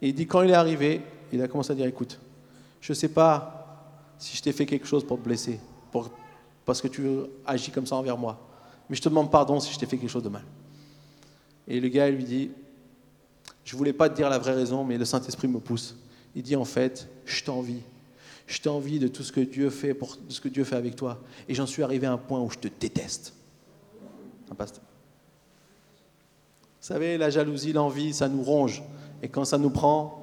[0.00, 1.02] Et il dit quand il est arrivé,
[1.32, 2.18] il a commencé à dire écoute,
[2.80, 3.63] je sais pas
[4.18, 5.60] si je t'ai fait quelque chose pour te blesser,
[5.90, 6.10] pour,
[6.64, 7.02] parce que tu
[7.46, 8.40] agis comme ça envers moi.
[8.88, 10.44] Mais je te demande pardon si je t'ai fait quelque chose de mal.
[11.66, 12.50] Et le gars lui dit,
[13.64, 15.96] je voulais pas te dire la vraie raison, mais le Saint-Esprit me pousse.
[16.34, 17.80] Il dit en fait, je t'envie.
[18.46, 20.96] Je t'envie de tout ce que Dieu fait, pour, de ce que Dieu fait avec
[20.96, 21.20] toi.
[21.48, 23.32] Et j'en suis arrivé à un point où je te déteste.
[24.50, 24.82] Un pasteur.
[26.80, 28.82] Vous savez, la jalousie, l'envie, ça nous ronge.
[29.22, 30.20] Et quand ça nous prend.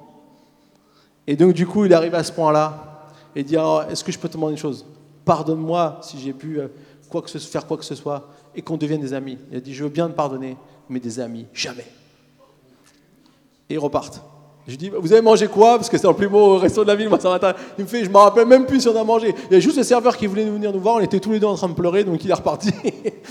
[1.26, 2.91] Et donc, du coup, il arrive à ce point-là
[3.34, 4.84] et dire oh, Est-ce que je peux te demander une chose?
[5.24, 6.68] Pardonne-moi si j'ai pu euh,
[7.08, 9.38] quoi que ce, faire quoi que ce soit et qu'on devienne des amis.
[9.50, 10.56] Il a dit Je veux bien te pardonner,
[10.88, 11.86] mais des amis, jamais.
[13.68, 14.22] Et ils repartent.
[14.66, 15.76] Je dis Vous avez mangé quoi?
[15.76, 17.54] Parce que c'est le plus beau resto de la ville, moi, ça matin.
[17.78, 19.34] Il me fait Je me rappelle même plus si on a mangé.
[19.50, 21.40] Il y a juste le serveur qui voulait venir nous voir, on était tous les
[21.40, 22.70] deux en train de pleurer, donc il est reparti.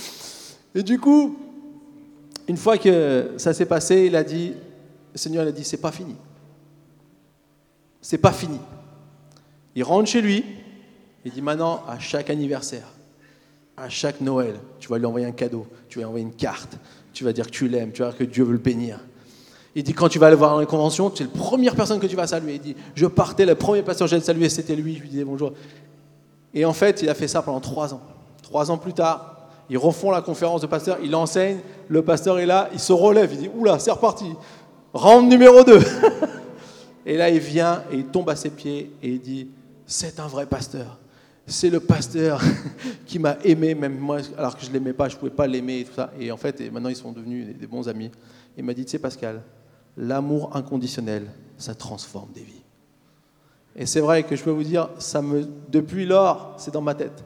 [0.75, 1.37] et du coup,
[2.47, 4.53] une fois que ça s'est passé, il a dit
[5.13, 6.15] Le Seigneur il a dit C'est pas fini.
[8.01, 8.59] C'est pas fini.
[9.75, 10.43] Il rentre chez lui,
[11.25, 12.87] il dit maintenant, à chaque anniversaire,
[13.77, 16.77] à chaque Noël, tu vas lui envoyer un cadeau, tu vas lui envoyer une carte,
[17.13, 18.99] tu vas dire que tu l'aimes, tu vas dire que Dieu veut le bénir.
[19.73, 21.99] Il dit, quand tu vas aller voir dans les conventions, tu es la première personne
[21.99, 22.55] que tu vas saluer.
[22.55, 25.23] Il dit, je partais, le premier pasteur que j'allais saluer, c'était lui, je lui disais
[25.23, 25.53] bonjour.
[26.53, 28.01] Et en fait, il a fait ça pendant trois ans.
[28.43, 32.45] Trois ans plus tard, ils refont la conférence de pasteur, il enseigne, le pasteur est
[32.45, 34.25] là, il se relève, il dit, oula, c'est reparti.
[34.93, 35.79] Round numéro 2.
[37.05, 39.47] et là, il vient et il tombe à ses pieds et il dit,
[39.91, 40.97] c'est un vrai pasteur.
[41.45, 42.41] C'est le pasteur
[43.05, 45.47] qui m'a aimé, même moi, alors que je ne l'aimais pas, je ne pouvais pas
[45.47, 46.11] l'aimer et tout ça.
[46.17, 48.09] Et en fait, maintenant, ils sont devenus des, bons amis.
[48.57, 49.41] Il m'a dit, tu sais, Pascal,
[49.97, 52.63] l'amour inconditionnel, ça transforme des vies.
[53.75, 56.95] Et c'est vrai que je peux vous dire, ça me, depuis lors, c'est dans ma
[56.95, 57.23] tête.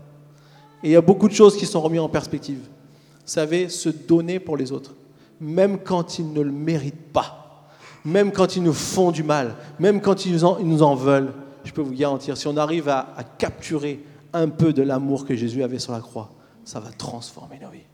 [0.82, 2.62] Et il y a beaucoup de choses qui sont remises en perspective.
[2.62, 4.96] Vous savez, se donner pour les autres,
[5.40, 7.68] même quand ils ne le méritent pas,
[8.04, 11.32] même quand ils nous font du mal, même quand ils nous en veulent,
[11.66, 14.04] je peux vous garantir, si on arrive à, capturer
[14.34, 16.30] un peu de l'amour que Jésus avait sur la croix,
[16.64, 17.86] ça va transformer nos vies.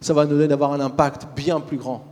[0.00, 2.04] Ça va nous donner d'avoir un impact bien plus grand.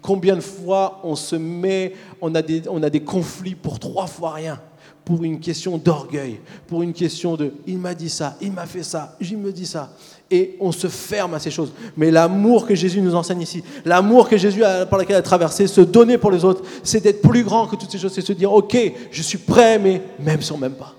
[0.00, 4.06] Combien de fois on se met, on a des, on a des conflits pour trois
[4.06, 4.60] fois rien
[5.06, 8.82] pour une question d'orgueil, pour une question de il m'a dit ça, il m'a fait
[8.82, 9.92] ça, il me dit ça.
[10.30, 11.72] Et on se ferme à ces choses.
[11.96, 15.66] Mais l'amour que Jésus nous enseigne ici, l'amour que Jésus a, par lequel a traversé,
[15.66, 18.32] se donner pour les autres, c'est d'être plus grand que toutes ces choses, c'est se
[18.32, 18.76] dire ok,
[19.10, 20.94] je suis prêt, mais même si on pas.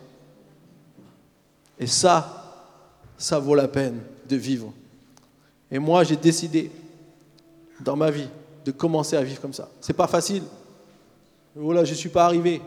[1.80, 2.38] Et ça,
[3.18, 4.00] ça vaut la peine
[4.30, 4.72] de vivre.
[5.70, 6.72] Et moi, j'ai décidé
[7.82, 8.30] dans ma vie
[8.66, 9.70] de commencer à vivre comme ça.
[9.82, 10.44] C'est pas facile.
[11.56, 12.62] Voilà, je suis pas arrivé.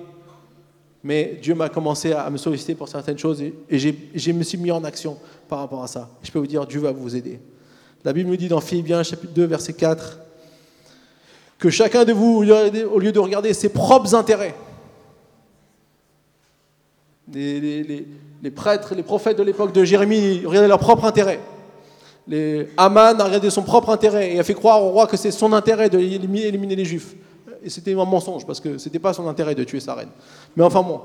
[1.03, 4.70] Mais Dieu m'a commencé à me solliciter pour certaines choses et, je me suis mis
[4.70, 5.16] en action
[5.48, 6.11] par rapport à ça.
[6.22, 7.40] Je peux vous dire, Dieu va vous aider.
[8.05, 10.18] La Bible nous dit dans Philippiens chapitre 2, verset 4,
[11.59, 12.44] que chacun de vous,
[12.92, 14.55] au lieu de regarder ses propres intérêts,
[17.32, 21.40] les, prêtres, les prophètes de l'époque de Jérémie regardaient leurs propres intérêts.
[22.26, 25.30] Les, Aman a regardé son propre intérêt et a fait croire au roi que c'est
[25.30, 27.14] son intérêt d'éliminer les Juifs
[27.62, 30.08] et c'était un mensonge, parce que ce n'était pas son intérêt de tuer sa reine.
[30.56, 31.00] Mais enfin bon.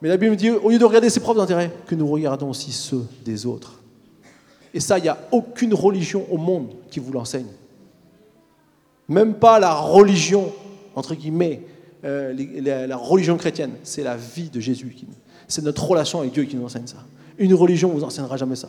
[0.00, 2.72] Mais la Bible dit, au lieu de regarder ses propres intérêts, que nous regardons aussi
[2.72, 3.80] ceux des autres.
[4.72, 7.46] Et ça, il n'y a aucune religion au monde qui vous l'enseigne.
[9.08, 10.52] Même pas la religion,
[10.96, 11.62] entre guillemets,
[12.04, 12.34] euh,
[12.86, 13.72] la, religion chrétienne.
[13.82, 14.96] C'est la vie de Jésus.
[15.46, 17.04] C'est notre relation avec Dieu qui nous enseigne ça.
[17.38, 18.68] Une religion ne vous enseignera jamais ça.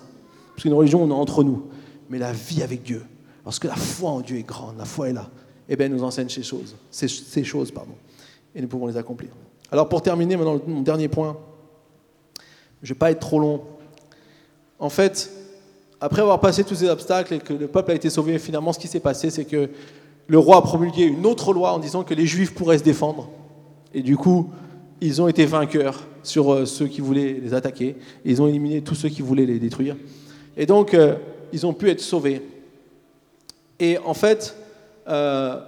[0.49, 1.67] Parce qu'une religion, on est entre nous.
[2.09, 3.03] Mais la vie avec Dieu,
[3.43, 5.29] parce que la foi en Dieu est grande, la foi est là
[5.69, 7.93] eh bien, nous enseigne ces choses, ces, choses, pardon,
[8.53, 9.29] et nous pouvons les accomplir.
[9.71, 11.37] Alors pour terminer, maintenant, mon dernier point,
[12.81, 13.61] je ne vais pas être trop long.
[14.77, 15.31] En fait,
[15.99, 18.79] après avoir passé tous ces obstacles et que le peuple a été sauvé, finalement, ce
[18.79, 19.69] qui s'est passé, c'est que
[20.27, 23.29] le roi a promulgué une autre loi en disant que les Juifs pourraient se défendre.
[23.93, 24.49] Et du coup,
[25.01, 27.95] ils ont été vainqueurs sur euh, ceux qui voulaient les attaquer.
[28.23, 29.95] ils ont éliminé tous ceux qui voulaient les détruire.
[30.57, 31.15] Et donc, euh,
[31.53, 32.41] ils ont pu être sauvés.
[33.79, 34.55] Et en fait,
[35.07, 35.59] euh,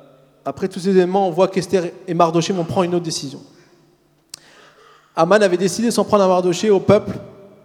[0.45, 3.41] après tous ces événements, on voit qu'Esther et Mardoché vont prendre une autre décision.
[5.15, 7.17] Aman avait décidé de s'en prendre à Mardoché, au peuple,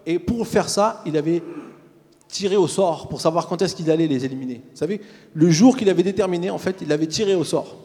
[0.07, 1.43] et pour faire ça, il avait
[2.29, 4.63] tiré au sort pour savoir quand est-ce qu'il allait les éliminer.
[4.71, 5.01] Vous savez,
[5.35, 7.77] le jour qu'il avait déterminé, en fait, il avait tiré au sort.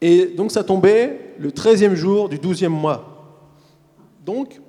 [0.00, 3.06] Et donc ça tombait le 13e jour du 12e mois.
[4.24, 4.60] Donc,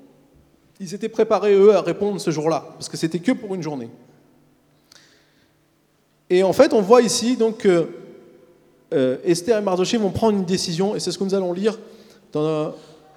[0.79, 3.89] ils étaient préparés, eux, à répondre ce jour-là, parce que c'était que pour une journée.
[6.31, 7.89] Et en fait, on voit ici donc que
[8.93, 11.77] euh, Esther et Mardoché vont prendre une décision, et c'est ce que nous allons lire
[12.31, 12.69] dans euh,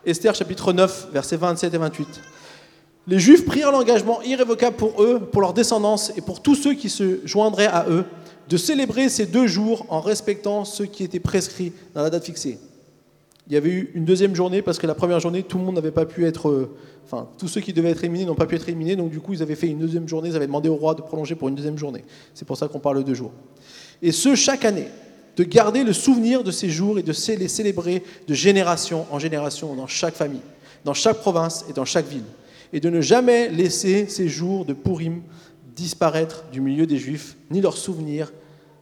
[0.04, 2.08] Esther chapitre 9, versets 27 et 28.
[3.06, 6.90] Les Juifs prirent l'engagement irrévocable pour eux, pour leur descendance et pour tous ceux qui
[6.90, 8.04] se joindraient à eux,
[8.48, 12.58] de célébrer ces deux jours en respectant ce qui était prescrit dans la date fixée.
[13.46, 15.74] Il y avait eu une deuxième journée parce que la première journée, tout le monde
[15.74, 16.48] n'avait pas pu être.
[16.48, 16.74] Euh,
[17.04, 19.34] enfin, tous ceux qui devaient être éliminés n'ont pas pu être éliminés, donc du coup,
[19.34, 21.54] ils avaient fait une deuxième journée, ils avaient demandé au roi de prolonger pour une
[21.54, 22.04] deuxième journée.
[22.32, 23.32] C'est pour ça qu'on parle de deux jours.
[24.00, 24.88] Et ce, chaque année,
[25.36, 29.74] de garder le souvenir de ces jours et de les célébrer de génération en génération
[29.74, 30.40] dans chaque famille,
[30.84, 32.24] dans chaque province et dans chaque ville.
[32.72, 35.22] Et de ne jamais laisser ces jours de Purim
[35.76, 38.32] disparaître du milieu des Juifs, ni leurs souvenirs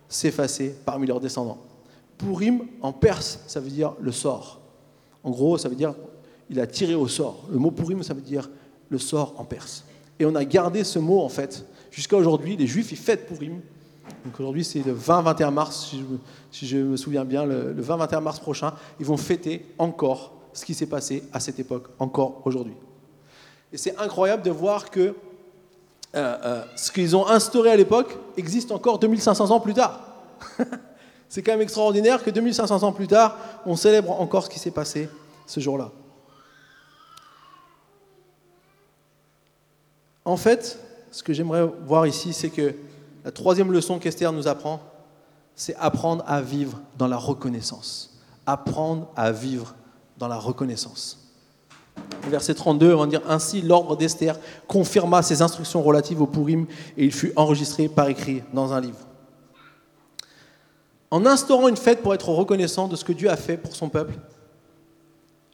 [0.09, 1.59] s'effacer parmi leurs descendants.
[2.23, 4.61] Purim, en perse, ça veut dire le sort.
[5.25, 5.95] En gros, ça veut dire
[6.51, 7.45] il a tiré au sort.
[7.51, 8.51] Le mot Purim, ça veut dire
[8.89, 9.85] le sort en perse.
[10.19, 12.57] Et on a gardé ce mot, en fait, jusqu'à aujourd'hui.
[12.57, 13.61] Les Juifs, ils fêtent Purim.
[14.25, 15.95] Donc aujourd'hui, c'est le 20-21 mars,
[16.51, 20.75] si je, me souviens bien, le, 20-21 mars prochain, ils vont fêter encore ce qui
[20.75, 22.75] s'est passé à cette époque, encore aujourd'hui.
[23.73, 25.15] Et c'est incroyable de voir que euh,
[26.15, 30.01] euh, ce qu'ils ont instauré à l'époque existe encore 2500 ans plus tard.
[31.33, 34.71] C'est quand même extraordinaire que 2500 ans plus tard, on célèbre encore ce qui s'est
[34.71, 35.09] passé
[35.47, 35.91] ce jour-là.
[40.27, 40.79] En fait,
[41.11, 42.75] ce que j'aimerais voir ici, c'est que
[43.25, 44.83] la troisième leçon qu'Esther nous apprend,
[45.57, 48.21] c'est apprendre à vivre dans la reconnaissance.
[48.45, 49.75] Apprendre à vivre
[50.19, 51.31] dans la reconnaissance.
[52.29, 56.67] Verset 32, on va dire Ainsi, l'ordre d'Esther confirma ses instructions relatives au Purim
[56.99, 58.99] et il fut enregistré par écrit dans un livre
[61.13, 63.91] en instaurant une fête pour être reconnaissant de ce que Dieu a fait pour son
[63.91, 64.15] peuple,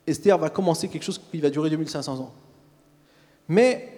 [0.07, 2.33] Esther va commencer quelque chose qui va durer 2500 ans.
[3.49, 3.89] Mais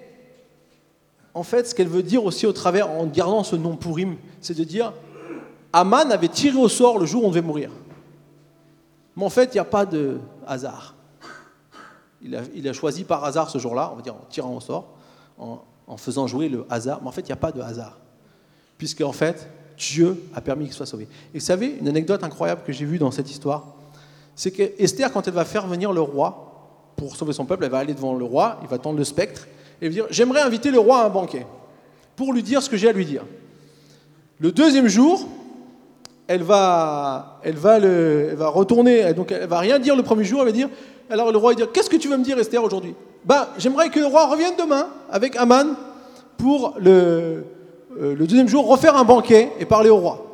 [1.34, 4.56] en fait, ce qu'elle veut dire aussi au travers, en gardant ce nom Purim, c'est
[4.56, 4.94] de dire
[5.74, 7.70] Aman avait tiré au sort le jour où on devait mourir.
[9.14, 10.94] Mais en fait, il n'y a pas de hasard.
[12.22, 14.94] Il a, choisi par hasard ce jour-là, on va dire en tirant au sort,
[15.38, 17.00] en, en faisant jouer le hasard.
[17.02, 17.98] Mais en fait, il n'y a pas de hasard.
[18.78, 19.46] Puisque en fait,
[19.80, 21.08] Dieu a permis qu'il soit sauvé.
[21.34, 23.64] Et vous savez, une anecdote incroyable que j'ai vue dans cette histoire,
[24.36, 27.70] c'est que Esther, quand elle va faire venir le roi pour sauver son peuple, elle
[27.70, 29.48] va aller devant le roi, il va tendre le spectre,
[29.80, 31.46] et va dire J'aimerais inviter le roi à un banquet.
[32.14, 33.24] pour lui dire ce que j'ai à lui dire.
[34.38, 35.26] Le deuxième jour,
[36.28, 40.40] elle va, elle va, le, va retourner, donc elle va rien dire le premier jour,
[40.40, 40.68] elle va dire,
[41.08, 42.94] alors le roi va dire, qu'est-ce que tu veux me dire Esther aujourd'hui?
[43.24, 45.74] Ben, j'aimerais que le roi revienne demain avec Aman
[46.36, 47.44] pour le,
[47.98, 50.26] euh, le deuxième jour refaire un banquet et parler au roi.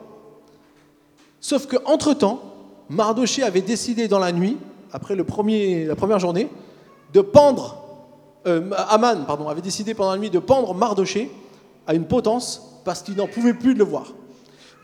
[1.40, 2.40] Sauf qu'entre-temps,
[2.90, 4.56] Mardoché avait décidé dans la nuit,
[4.92, 6.50] après le premier, la première journée,
[7.12, 7.82] de pendre,
[8.46, 11.30] euh, Aman pardon, avait décidé pendant la nuit de pendre Mardoché
[11.86, 14.06] à une potence parce qu'il n'en pouvait plus de le voir.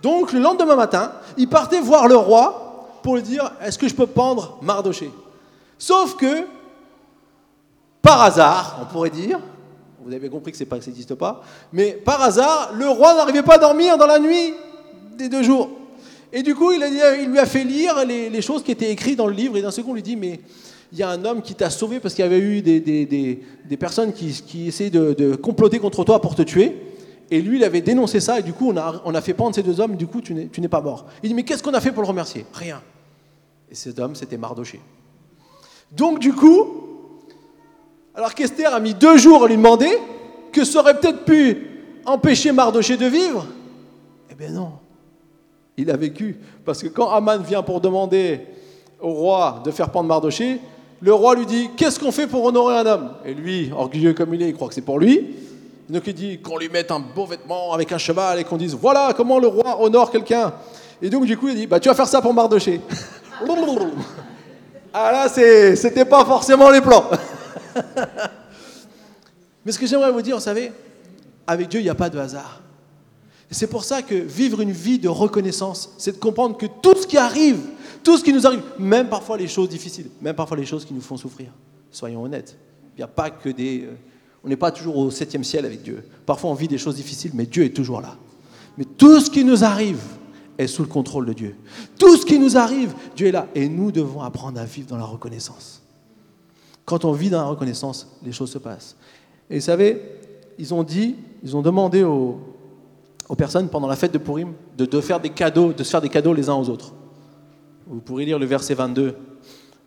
[0.02, 3.94] Donc le lendemain matin, il partait voir le roi pour lui dire Est-ce que je
[3.94, 5.10] peux pendre Mardoché?
[5.78, 6.46] Sauf que,
[8.00, 9.38] par hasard, on pourrait dire,
[10.04, 11.42] vous avez compris que c'est pas ça n'existe pas,
[11.72, 14.54] mais par hasard, le roi n'arrivait pas à dormir dans la nuit
[15.16, 15.70] des deux jours.
[16.32, 16.80] Et du coup, il,
[17.28, 19.90] lui a fait lire les, choses qui étaient écrites dans le livre, et d'un second,
[19.90, 20.40] on lui dit Mais
[20.92, 24.12] il y a un homme qui t'a sauvé parce qu'il y avait eu des, personnes
[24.12, 26.76] qui, essayaient de, comploter contre toi pour te tuer.
[27.30, 29.54] Et lui, il avait dénoncé ça, et du coup, on a, on a fait pendre
[29.54, 31.06] ces deux hommes, du coup, tu n'es pas mort.
[31.22, 32.44] Il dit, mais qu'est-ce qu'on a fait pour le remercier?
[32.52, 32.82] Rien.
[33.70, 34.80] Et cet homme, c'était Mardoché.
[35.92, 36.91] Donc, du coup,
[38.14, 39.90] alors qu'Esther a mis deux jours à lui demander,
[40.52, 41.66] que ça aurait peut-être pu
[42.04, 43.46] empêcher Mardoché de vivre
[44.30, 44.72] Eh bien non,
[45.76, 46.38] il a vécu.
[46.64, 48.40] Parce que quand Aman vient pour demander
[49.00, 50.60] au roi de faire pendre Mardoché,
[51.00, 53.10] le roi lui dit Qu'est-ce qu'on fait pour honorer un homme?
[53.24, 55.36] Et lui, orgueilleux comme il est, il croit que c'est pour lui.
[55.88, 58.74] Donc il dit qu'on lui mette un beau vêtement avec un cheval et qu'on dise
[58.74, 60.52] voilà comment le roi honore quelqu'un.
[61.00, 62.80] Et donc du coup il dit bah tu vas faire ça pour Mardoché.
[64.94, 67.04] ah là c'était pas forcément les plans.
[69.64, 70.72] Mais ce que j'aimerais vous dire, vous savez,
[71.46, 72.60] avec Dieu il n'y a pas de hasard.
[73.50, 77.06] C'est pour ça que vivre une vie de reconnaissance, c'est de comprendre que tout ce
[77.06, 77.60] qui arrive,
[78.02, 80.94] tout ce qui nous arrive, même parfois les choses difficiles, même parfois les choses qui
[80.94, 81.48] nous font souffrir,
[81.90, 82.56] soyons honnêtes,
[82.96, 83.94] il n'y a pas que des euh,
[84.44, 86.04] on n'est pas toujours au septième ciel avec Dieu.
[86.26, 88.16] Parfois, on vit des choses difficiles, mais Dieu est toujours là.
[88.76, 90.00] Mais tout ce qui nous arrive
[90.58, 91.56] est sous le contrôle de Dieu.
[91.98, 93.46] Tout ce qui nous arrive, Dieu est là.
[93.54, 95.81] Et nous devons apprendre à vivre dans la reconnaissance.
[96.84, 98.96] Quand on vit dans la reconnaissance, les choses se passent.
[99.48, 100.02] Et vous savez,
[100.58, 102.40] ils ont dit, ils ont demandé aux,
[103.36, 106.34] personnes pendant la fête de Purim de, faire des cadeaux, de se faire des cadeaux
[106.34, 106.92] les uns aux autres.
[107.86, 109.16] Vous pourrez lire le verset 22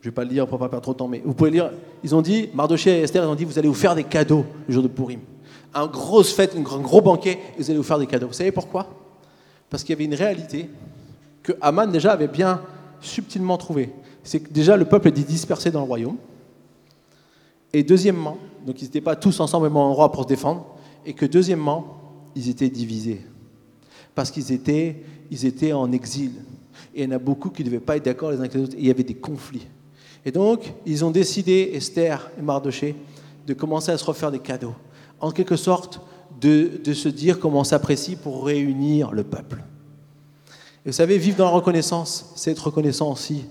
[0.05, 1.33] je ne vais pas le lire pour ne pas perdre trop de temps, mais vous
[1.33, 1.71] pouvez lire.
[2.03, 4.45] Ils ont dit, Mardoché et Esther, ils ont dit, vous allez vous faire des cadeaux
[4.67, 5.19] le jour de Purim.
[5.73, 8.27] Un grosse fête, un gros banquet, et vous allez vous faire des cadeaux.
[8.27, 8.85] Vous savez pourquoi?
[9.67, 10.69] Parce qu'il y avait une réalité
[11.41, 12.61] que Aman déjà avait bien
[13.01, 13.89] subtilement trouvée.
[14.23, 16.17] C'est que déjà le peuple était dispersé dans le royaume.
[17.73, 20.65] Et deuxièmement, donc ils n'étaient pas tous ensemble au même endroit pour se défendre.
[21.05, 22.01] Et que deuxièmement,
[22.35, 23.21] ils étaient divisés.
[24.15, 26.31] Parce qu'ils étaient, ils étaient en exil.
[26.93, 28.53] Et il y en a beaucoup qui ne devaient pas être d'accord les uns avec
[28.53, 28.75] les autres.
[28.75, 29.67] Et il y avait des conflits.
[30.25, 32.95] Et donc, ils ont décidé, Esther et Mardoché,
[33.45, 34.73] de commencer à se refaire des cadeaux.
[35.19, 36.01] En quelque sorte,
[36.41, 39.63] de, se dire comment on s'apprécie pour réunir le peuple.
[40.85, 43.45] Et vous savez, vivre dans la reconnaissance, c'est être reconnaissant aussi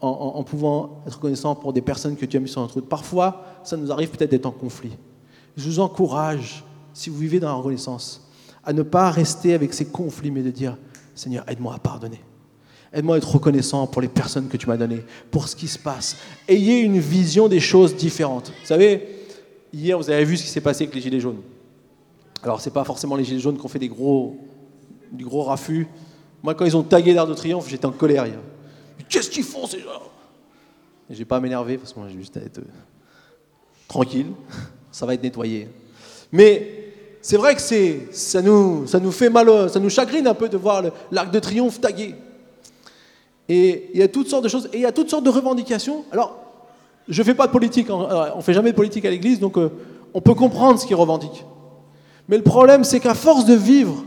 [0.00, 2.88] en, pouvant être reconnaissant pour des personnes que tu as mis sur notre route.
[2.88, 4.96] Parfois, ça nous arrive peut-être d'être en conflit.
[5.56, 8.28] Je vous encourage, si vous vivez dans la reconnaissance,
[8.64, 10.76] à ne pas rester avec ces conflits, mais de dire,
[11.14, 12.20] Seigneur, aide-moi à pardonner.
[12.92, 15.78] Aide-moi à être reconnaissant pour les personnes que tu m'as données, pour ce qui se
[15.78, 16.16] passe.
[16.46, 18.52] Ayez une vision des choses différentes.
[18.60, 19.26] Vous savez,
[19.72, 21.40] hier, vous avez vu ce qui s'est passé avec les Gilets jaunes.
[22.42, 24.36] Alors, ce n'est pas forcément les Gilets jaunes qui ont fait des gros,
[25.10, 25.88] du gros raffut.
[26.42, 28.38] Moi, quand ils ont tagué l'art de triomphe, j'étais en colère hier.
[29.08, 30.02] Qu'est-ce qu'ils font, ces gens?
[31.10, 32.70] Et je vais pas à m'énerver, parce que moi, j'ai juste à être euh,
[33.86, 34.32] tranquille.
[34.92, 35.68] Ça va être nettoyé.
[36.32, 36.88] Mais
[37.20, 37.60] c'est vrai que
[38.10, 41.38] ça nous, ça nous fait mal, ça nous chagrine un peu de voir l'arc de
[41.38, 42.14] triomphe tagué.
[43.48, 45.30] Et il y a toutes sortes de choses, et il y a toutes sortes de
[45.30, 46.04] revendications.
[46.10, 46.36] Alors,
[47.08, 48.32] je ne fais pas de politique, hein.
[48.34, 49.70] on ne fait jamais de politique à l'Église, donc euh,
[50.14, 51.44] on peut comprendre ce qu'ils revendiquent.
[52.28, 54.04] Mais le problème, c'est qu'à force de vivre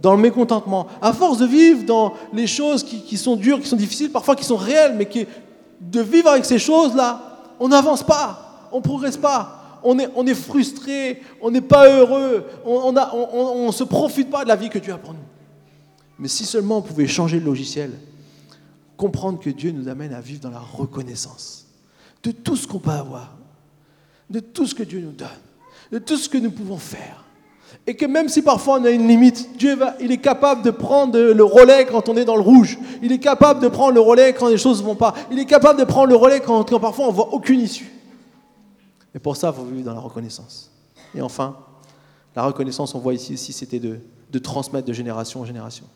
[0.00, 3.76] dans le mécontentement, à force de vivre dans les choses qui, sont dures, qui sont
[3.76, 5.08] difficiles, parfois qui sont réelles, mais
[5.80, 10.26] de vivre avec ces choses-là, on n'avance pas, on ne progresse pas, on est, on
[10.26, 14.78] est frustré, on n'est pas heureux, on ne se profite pas de la vie que
[14.78, 15.20] Dieu a pour nous.
[16.18, 17.92] Mais si seulement on pouvait changer le logiciel,
[18.96, 21.66] comprendre que Dieu nous amène à vivre dans la reconnaissance
[22.22, 23.36] de tout ce qu'on peut avoir,
[24.28, 25.28] de tout ce que Dieu nous donne,
[25.90, 27.24] de tout ce que nous pouvons faire.
[27.86, 31.18] Et que même si parfois on a une limite, Dieu il est capable de prendre
[31.18, 32.78] le relais quand on est dans le rouge.
[33.02, 35.14] Il est capable de prendre le relais quand les choses ne vont pas.
[35.30, 37.90] Il est capable de prendre le relais quand, parfois on voit aucune issue.
[39.14, 40.70] Et pour ça, il faut vivre dans la reconnaissance.
[41.14, 41.56] Et enfin,
[42.36, 45.86] la reconnaissance, on voit ici aussi, c'était de, transmettre de génération en génération.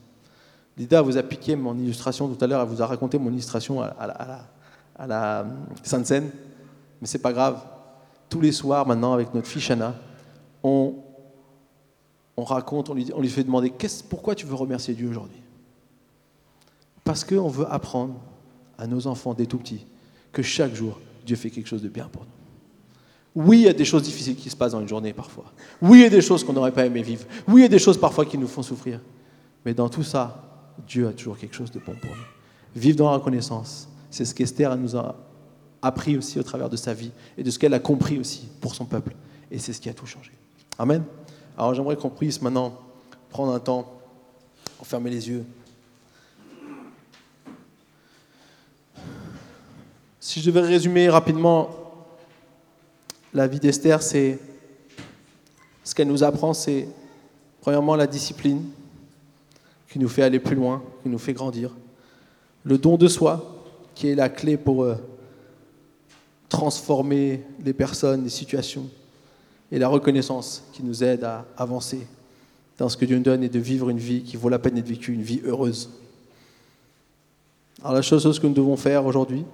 [0.76, 3.82] Lida vous a piqué mon illustration tout à l'heure, elle vous a raconté mon illustration
[3.82, 4.46] à,
[5.06, 5.46] la,
[5.84, 6.30] Sainte Seine,
[7.00, 7.62] mais c'est pas grave.
[8.28, 9.94] Tous les soirs, maintenant, avec notre fille Shana,
[10.64, 10.94] on,
[12.36, 13.72] on raconte, on lui, fait demander
[14.08, 15.40] pourquoi tu veux remercier Dieu aujourd'hui?
[17.04, 18.14] Parce qu'on veut apprendre
[18.78, 19.86] à nos enfants dès tout petits
[20.32, 22.28] que chaque jour, Dieu fait quelque chose de bien pour nous.
[23.46, 25.44] Oui, il y a des choses difficiles qui se passent dans une journée parfois.
[25.82, 27.24] Oui, il y a des choses qu'on n'aurait pas aimé vivre.
[27.48, 29.00] Oui, il y a des choses parfois qui nous font souffrir.
[29.64, 30.44] Mais dans tout ça,
[30.86, 32.80] Dieu a toujours quelque chose de bon pour nous.
[32.80, 35.16] Vivre dans la reconnaissance, c'est ce qu'Esther nous a
[35.82, 38.74] appris aussi au travers de sa vie et de ce qu'elle a compris aussi pour
[38.74, 39.14] son peuple.
[39.50, 40.32] Et c'est ce qui a tout changé.
[40.78, 41.02] Amen.
[41.56, 42.78] Alors j'aimerais qu'on puisse maintenant
[43.30, 43.94] prendre un temps
[44.84, 45.44] fermer les yeux.
[50.20, 51.70] Si je devais résumer rapidement
[53.32, 54.38] la vie d'Esther, c'est
[55.82, 56.88] ce qu'elle nous apprend, c'est
[57.60, 58.62] premièrement la discipline
[59.90, 61.70] qui nous fait aller plus loin, qui nous fait grandir.
[62.62, 63.62] Le don de soi,
[63.94, 64.96] qui est la clé pour euh,
[66.48, 68.88] transformer les personnes, les situations
[69.74, 72.06] et la reconnaissance qui nous aide à avancer
[72.78, 74.74] dans ce que Dieu nous donne et de vivre une vie qui vaut la peine
[74.74, 75.90] d'être vécue, une vie heureuse.
[77.82, 79.44] Alors la chose que nous devons faire aujourd'hui,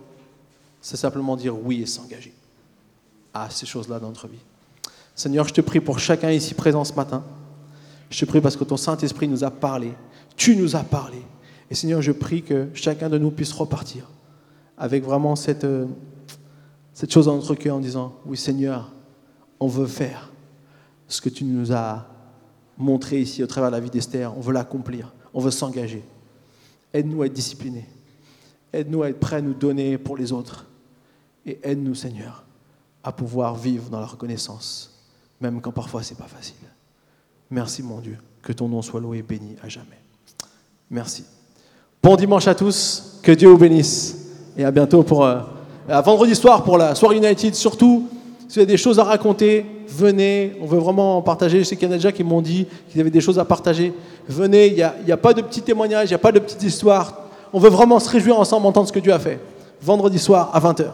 [0.83, 2.35] c'est simplement dire oui et s'engager
[3.33, 4.43] à ces choses-là dans notre vie.
[5.14, 7.25] Seigneur, je te prie pour chacun ici présent ce matin.
[8.11, 9.95] Je te prie parce que ton Saint-Esprit nous a parlé.
[10.37, 11.23] Tu nous as parlé.
[11.71, 14.07] Et Seigneur, je prie que chacun de nous puisse repartir
[14.77, 15.87] avec vraiment cette, euh,
[17.09, 18.93] chose dans notre cœur en disant, oui Seigneur,
[19.61, 20.30] on veut faire
[21.06, 22.06] ce que tu nous as
[22.78, 24.36] montré ici au travers de la vie d'Esther.
[24.36, 25.12] On veut l'accomplir.
[25.34, 26.02] On veut s'engager.
[26.92, 27.86] Aide-nous à être disciplinés.
[28.72, 30.66] Aide-nous à être prêts à nous donner pour les autres.
[31.44, 32.44] Et aide-nous, Seigneur,
[33.04, 35.04] à pouvoir vivre dans la reconnaissance,
[35.40, 36.56] même quand parfois ce n'est pas facile.
[37.50, 38.18] Merci, mon Dieu.
[38.42, 40.00] Que ton nom soit loué et béni à jamais.
[40.90, 41.24] Merci.
[42.02, 43.20] Bon dimanche à tous.
[43.22, 44.16] Que Dieu vous bénisse.
[44.56, 45.24] Et à bientôt pour.
[45.24, 45.40] Euh,
[45.88, 47.54] à vendredi soir pour la soirée United.
[47.54, 48.08] Surtout.
[48.51, 50.57] Si vous avez des choses à raconter, venez.
[50.61, 51.61] On veut vraiment partager.
[51.61, 53.44] Je sais qu'il y en a déjà qui m'ont dit qu'ils avaient des choses à
[53.44, 53.92] partager.
[54.28, 54.66] Venez.
[54.66, 57.16] Il n'y a, a, pas de petits témoignages, il n'y a pas de petites histoires.
[57.53, 59.38] On veut vraiment se réjouir ensemble, entendre ce que Dieu a fait.
[59.80, 60.86] Vendredi soir à 20h.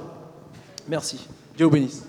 [0.87, 1.27] Merci.
[1.57, 2.05] Dieu vous bénisse.